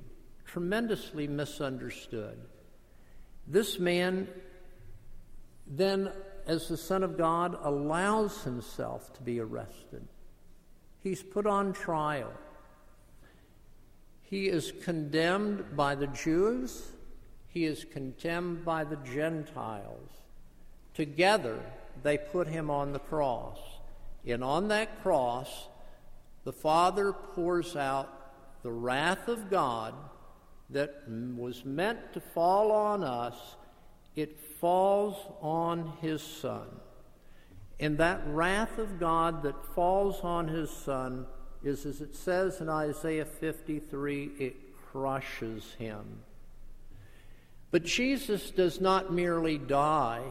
tremendously 0.45 1.27
misunderstood. 1.27 2.39
This 3.47 3.79
man, 3.79 4.27
then, 5.65 6.11
as 6.45 6.67
the 6.67 6.77
Son 6.77 7.03
of 7.03 7.17
God, 7.17 7.57
allows 7.63 8.43
himself 8.43 9.11
to 9.13 9.23
be 9.23 9.39
arrested. 9.39 10.07
He's 10.99 11.23
put 11.23 11.47
on 11.47 11.73
trial. 11.73 12.31
He 14.31 14.47
is 14.47 14.73
condemned 14.83 15.77
by 15.77 15.93
the 15.93 16.07
Jews 16.07 16.87
he 17.51 17.65
is 17.65 17.83
condemned 17.83 18.63
by 18.63 18.85
the 18.85 18.95
Gentiles. 18.95 20.09
Together, 20.93 21.59
they 22.01 22.17
put 22.17 22.47
him 22.47 22.69
on 22.69 22.93
the 22.93 22.99
cross. 22.99 23.57
And 24.25 24.41
on 24.41 24.69
that 24.69 25.01
cross, 25.03 25.67
the 26.45 26.53
Father 26.53 27.11
pours 27.11 27.75
out 27.75 28.07
the 28.63 28.71
wrath 28.71 29.27
of 29.27 29.49
God 29.49 29.93
that 30.69 31.03
was 31.35 31.65
meant 31.65 32.13
to 32.13 32.21
fall 32.21 32.71
on 32.71 33.03
us, 33.03 33.35
it 34.15 34.39
falls 34.39 35.17
on 35.41 35.97
his 36.01 36.21
Son. 36.21 36.67
And 37.81 37.97
that 37.97 38.21
wrath 38.27 38.77
of 38.77 38.97
God 38.97 39.43
that 39.43 39.65
falls 39.75 40.21
on 40.21 40.47
his 40.47 40.69
Son 40.69 41.25
is, 41.63 41.85
as 41.85 42.01
it 42.01 42.15
says 42.15 42.61
in 42.61 42.69
Isaiah 42.69 43.25
53, 43.25 44.31
it 44.39 44.55
crushes 44.91 45.75
him. 45.77 46.05
But 47.69 47.85
Jesus 47.85 48.51
does 48.51 48.81
not 48.81 49.13
merely 49.13 49.57
die, 49.57 50.23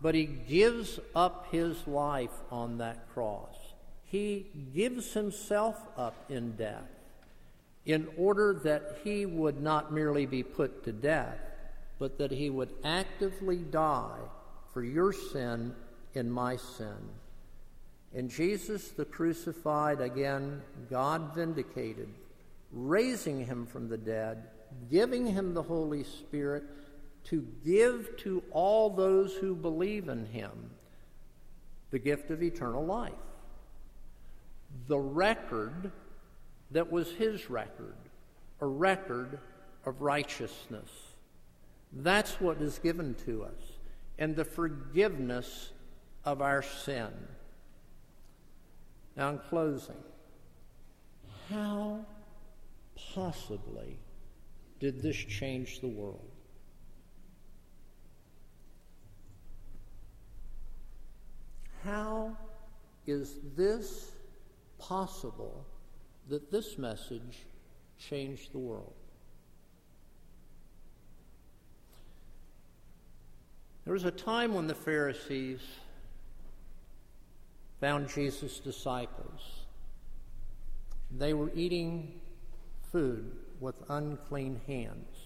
but 0.00 0.14
he 0.14 0.26
gives 0.26 1.00
up 1.14 1.48
his 1.50 1.86
life 1.86 2.30
on 2.50 2.78
that 2.78 3.12
cross. 3.12 3.56
He 4.04 4.46
gives 4.74 5.12
himself 5.12 5.76
up 5.96 6.14
in 6.28 6.52
death 6.56 6.88
in 7.84 8.08
order 8.16 8.60
that 8.64 8.98
he 9.04 9.26
would 9.26 9.60
not 9.60 9.92
merely 9.92 10.26
be 10.26 10.42
put 10.42 10.84
to 10.84 10.92
death, 10.92 11.38
but 11.98 12.18
that 12.18 12.30
he 12.30 12.50
would 12.50 12.70
actively 12.84 13.58
die 13.58 14.18
for 14.72 14.82
your 14.82 15.12
sin 15.12 15.74
and 16.14 16.32
my 16.32 16.56
sin. 16.56 16.96
And 18.16 18.28
Jesus, 18.28 18.88
the 18.88 19.04
crucified, 19.04 20.00
again, 20.00 20.62
God 20.90 21.34
vindicated, 21.34 22.08
raising 22.72 23.46
him 23.46 23.66
from 23.66 23.88
the 23.88 23.98
dead 23.98 24.42
giving 24.90 25.26
him 25.26 25.54
the 25.54 25.62
Holy 25.62 26.04
Spirit 26.04 26.64
to 27.24 27.46
give 27.64 28.16
to 28.18 28.42
all 28.50 28.90
those 28.90 29.34
who 29.34 29.54
believe 29.54 30.08
in 30.08 30.26
him 30.26 30.70
the 31.90 31.98
gift 31.98 32.30
of 32.30 32.42
eternal 32.42 32.84
life. 32.84 33.12
The 34.86 34.98
record 34.98 35.90
that 36.72 36.90
was 36.90 37.12
his 37.12 37.48
record, 37.48 37.96
a 38.60 38.66
record 38.66 39.38
of 39.84 40.02
righteousness. 40.02 40.90
That's 41.92 42.40
what 42.40 42.60
is 42.60 42.78
given 42.78 43.14
to 43.26 43.44
us, 43.44 43.78
and 44.18 44.34
the 44.34 44.44
forgiveness 44.44 45.70
of 46.24 46.42
our 46.42 46.62
sin. 46.62 47.12
Now, 49.16 49.30
in 49.30 49.38
closing, 49.38 49.96
how 51.48 52.04
possibly 53.14 53.98
did 54.78 55.00
this 55.00 55.16
change 55.16 55.80
the 55.80 55.88
world? 55.88 56.30
How 61.82 62.36
is 63.06 63.36
this 63.56 64.10
possible 64.78 65.64
that 66.28 66.50
this 66.50 66.76
message 66.76 67.46
changed 67.98 68.52
the 68.52 68.58
world? 68.58 68.92
There 73.84 73.94
was 73.94 74.04
a 74.04 74.10
time 74.10 74.52
when 74.52 74.66
the 74.66 74.74
Pharisees 74.74 75.60
found 77.80 78.08
Jesus' 78.08 78.58
disciples. 78.58 79.66
They 81.10 81.34
were 81.34 81.50
eating 81.54 82.20
food 82.92 83.30
with 83.60 83.76
unclean 83.88 84.60
hands. 84.66 85.16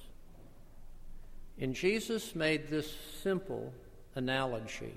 And 1.59 1.75
Jesus 1.75 2.35
made 2.35 2.69
this 2.69 2.93
simple 3.23 3.73
analogy 4.15 4.95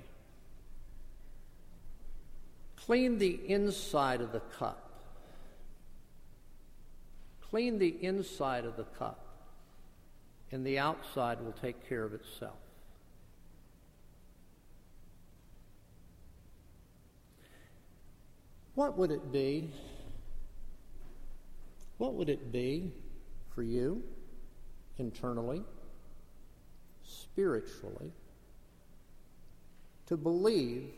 clean 2.86 3.18
the 3.18 3.40
inside 3.48 4.20
of 4.20 4.32
the 4.32 4.40
cup. 4.40 4.80
Clean 7.50 7.78
the 7.78 7.96
inside 8.00 8.64
of 8.64 8.76
the 8.76 8.84
cup, 8.84 9.24
and 10.50 10.66
the 10.66 10.78
outside 10.78 11.40
will 11.40 11.54
take 11.62 11.88
care 11.88 12.04
of 12.04 12.12
itself. 12.12 12.63
What 18.74 18.96
would 18.98 19.10
it 19.10 19.32
be? 19.32 19.70
What 21.98 22.14
would 22.14 22.28
it 22.28 22.50
be 22.50 22.92
for 23.54 23.62
you 23.62 24.02
internally, 24.98 25.62
spiritually, 27.04 28.12
to 30.06 30.16
believe 30.16 30.90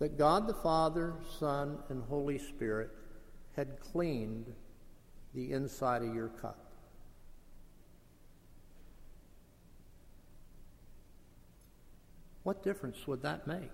that 0.00 0.16
God 0.16 0.46
the 0.46 0.54
Father, 0.54 1.14
Son, 1.38 1.78
and 1.90 2.02
Holy 2.02 2.38
Spirit 2.38 2.90
had 3.54 3.78
cleaned 3.80 4.46
the 5.34 5.52
inside 5.52 6.02
of 6.02 6.14
your 6.14 6.28
cup. 6.28 6.58
What 12.42 12.62
difference 12.62 13.06
would 13.06 13.22
that 13.22 13.46
make? 13.46 13.70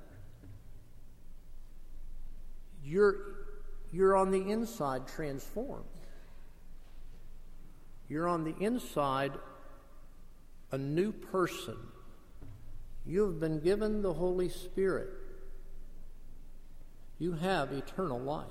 You're, 2.87 3.17
you're 3.93 4.17
on 4.17 4.31
the 4.31 4.49
inside 4.49 5.09
transformed. 5.09 5.85
You're 8.09 8.29
on 8.29 8.45
the 8.45 8.55
inside 8.61 9.33
a 10.71 10.79
new 10.79 11.11
person. 11.11 11.77
You 13.05 13.27
have 13.27 13.41
been 13.41 13.59
given 13.59 14.03
the 14.03 14.13
Holy 14.13 14.49
Spirit. 14.49 15.09
You 17.19 17.33
have 17.33 17.73
eternal 17.73 18.21
life. 18.21 18.47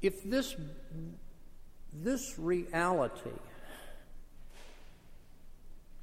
If 0.00 0.22
this, 0.22 0.54
this 1.92 2.38
reality 2.38 3.30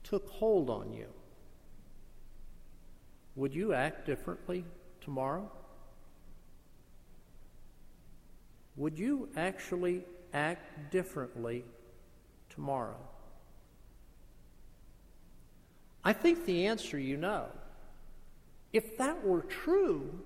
took 0.03 0.27
hold 0.29 0.69
on 0.69 0.91
you, 0.91 1.07
would 3.35 3.53
you 3.53 3.73
act 3.73 4.05
differently 4.05 4.63
tomorrow? 5.01 5.49
would 8.75 8.97
you 8.97 9.29
actually 9.35 10.03
act 10.33 10.91
differently 10.91 11.63
tomorrow? 12.49 12.97
I 16.03 16.13
think 16.13 16.45
the 16.45 16.67
answer 16.67 16.99
you 16.99 17.17
know. 17.17 17.45
If 18.73 18.97
that 18.97 19.23
were 19.23 19.41
true, 19.41 20.19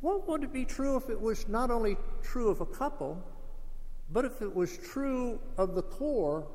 what 0.00 0.28
would 0.28 0.44
it 0.44 0.52
be 0.52 0.64
true 0.64 0.96
if 0.96 1.08
it 1.08 1.20
was 1.20 1.48
not 1.48 1.70
only 1.70 1.96
true 2.22 2.48
of 2.48 2.60
a 2.60 2.66
couple, 2.66 3.20
but 4.12 4.24
if 4.24 4.42
it 4.42 4.54
was 4.54 4.76
true 4.76 5.40
of 5.56 5.74
the 5.74 5.82
core 5.82 6.46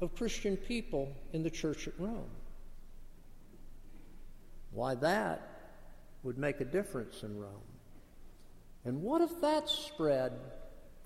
of 0.00 0.14
Christian 0.14 0.56
people 0.56 1.12
in 1.32 1.42
the 1.42 1.50
church 1.50 1.88
at 1.88 1.98
Rome? 1.98 2.30
Why, 4.74 4.96
that 4.96 5.48
would 6.24 6.36
make 6.36 6.60
a 6.60 6.64
difference 6.64 7.22
in 7.22 7.38
Rome. 7.38 7.62
And 8.84 9.02
what 9.02 9.22
if 9.22 9.40
that 9.40 9.68
spread 9.68 10.32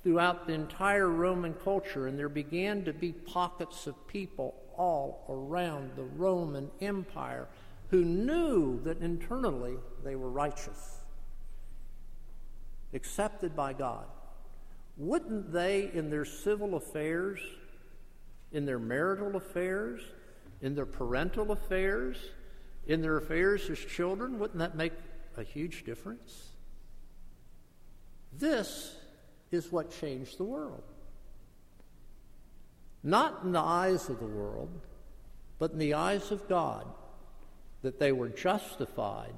throughout 0.02 0.46
the 0.46 0.54
entire 0.54 1.08
Roman 1.08 1.54
culture 1.54 2.06
and 2.06 2.18
there 2.18 2.28
began 2.28 2.84
to 2.84 2.92
be 2.92 3.12
pockets 3.12 3.86
of 3.86 4.08
people 4.08 4.54
all 4.76 5.24
around 5.28 5.90
the 5.96 6.04
Roman 6.04 6.70
Empire 6.80 7.46
who 7.90 8.04
knew 8.04 8.80
that 8.84 9.00
internally 9.00 9.76
they 10.04 10.14
were 10.16 10.30
righteous, 10.30 10.98
accepted 12.94 13.54
by 13.54 13.72
God? 13.72 14.06
Wouldn't 14.96 15.52
they, 15.52 15.90
in 15.92 16.10
their 16.10 16.24
civil 16.24 16.74
affairs, 16.74 17.40
in 18.50 18.66
their 18.66 18.78
marital 18.78 19.36
affairs, 19.36 20.00
in 20.60 20.74
their 20.74 20.86
parental 20.86 21.52
affairs, 21.52 22.16
in 22.88 23.02
their 23.02 23.18
affairs 23.18 23.68
as 23.70 23.78
children, 23.78 24.38
wouldn't 24.38 24.58
that 24.58 24.74
make 24.74 24.94
a 25.36 25.42
huge 25.42 25.84
difference? 25.84 26.48
This 28.32 28.96
is 29.50 29.70
what 29.70 29.90
changed 30.00 30.38
the 30.38 30.44
world. 30.44 30.82
Not 33.04 33.42
in 33.44 33.52
the 33.52 33.60
eyes 33.60 34.08
of 34.08 34.18
the 34.18 34.26
world, 34.26 34.70
but 35.58 35.72
in 35.72 35.78
the 35.78 35.94
eyes 35.94 36.32
of 36.32 36.48
God, 36.48 36.86
that 37.82 38.00
they 38.00 38.10
were 38.10 38.28
justified, 38.28 39.34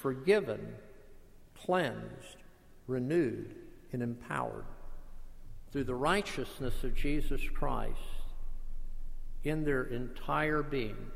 forgiven, 0.00 0.74
cleansed, 1.54 2.36
renewed, 2.86 3.54
and 3.92 4.02
empowered 4.02 4.66
through 5.72 5.84
the 5.84 5.94
righteousness 5.94 6.84
of 6.84 6.94
Jesus 6.94 7.40
Christ 7.48 7.98
in 9.44 9.64
their 9.64 9.84
entire 9.84 10.62
being. 10.62 11.10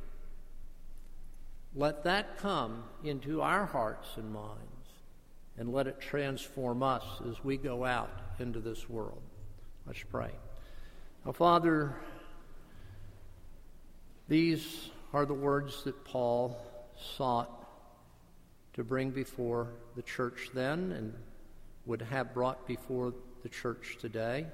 Let 1.74 2.04
that 2.04 2.38
come 2.38 2.84
into 3.04 3.42
our 3.42 3.64
hearts 3.64 4.08
and 4.16 4.32
minds 4.32 4.58
and 5.56 5.72
let 5.72 5.86
it 5.86 6.00
transform 6.00 6.82
us 6.82 7.04
as 7.28 7.44
we 7.44 7.56
go 7.56 7.84
out 7.84 8.10
into 8.38 8.60
this 8.60 8.88
world. 8.88 9.22
Let's 9.86 10.02
pray. 10.10 10.30
Now, 11.24 11.32
Father, 11.32 11.94
these 14.26 14.90
are 15.12 15.26
the 15.26 15.34
words 15.34 15.84
that 15.84 16.04
Paul 16.04 16.60
sought 17.16 17.66
to 18.74 18.84
bring 18.84 19.10
before 19.10 19.68
the 19.96 20.02
church 20.02 20.50
then 20.54 20.92
and 20.92 21.14
would 21.86 22.02
have 22.02 22.34
brought 22.34 22.66
before 22.66 23.12
the 23.42 23.48
church 23.48 23.98
today 24.00 24.46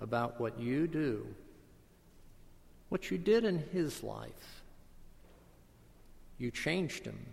about 0.00 0.40
what 0.40 0.58
you 0.58 0.86
do, 0.86 1.26
what 2.88 3.10
you 3.10 3.18
did 3.18 3.44
in 3.44 3.58
his 3.72 4.02
life. 4.02 4.61
You 6.42 6.50
changed 6.50 7.04
him. 7.04 7.24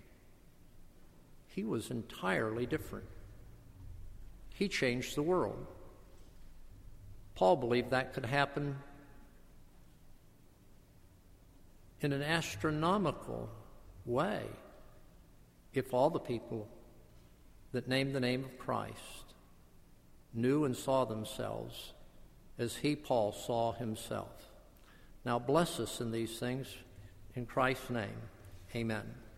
He 1.48 1.64
was 1.64 1.90
entirely 1.90 2.68
different. 2.68 3.08
He 4.54 4.68
changed 4.68 5.16
the 5.16 5.24
world. 5.24 5.66
Paul 7.34 7.56
believed 7.56 7.90
that 7.90 8.14
could 8.14 8.28
happen 8.28 8.76
in 12.02 12.14
an 12.14 12.22
astronomical 12.22 13.50
way 14.06 14.44
if 15.74 15.92
all 15.92 16.12
the 16.12 16.20
people 16.20 16.68
that 17.72 17.88
named 17.88 18.14
the 18.14 18.20
name 18.20 18.46
of 18.46 18.60
Christ 18.60 19.34
knew 20.36 20.66
and 20.66 20.78
saw 20.78 21.04
themselves 21.04 21.94
as 22.60 22.76
he, 22.76 22.96
Paul, 22.96 23.32
saw 23.32 23.72
himself. 23.72 24.52
Now 25.26 25.40
bless 25.40 25.80
us 25.80 26.00
in 26.00 26.12
these 26.12 26.38
things. 26.38 26.68
In 27.34 27.48
Christ's 27.48 27.90
name, 27.90 28.22
amen. 28.76 29.29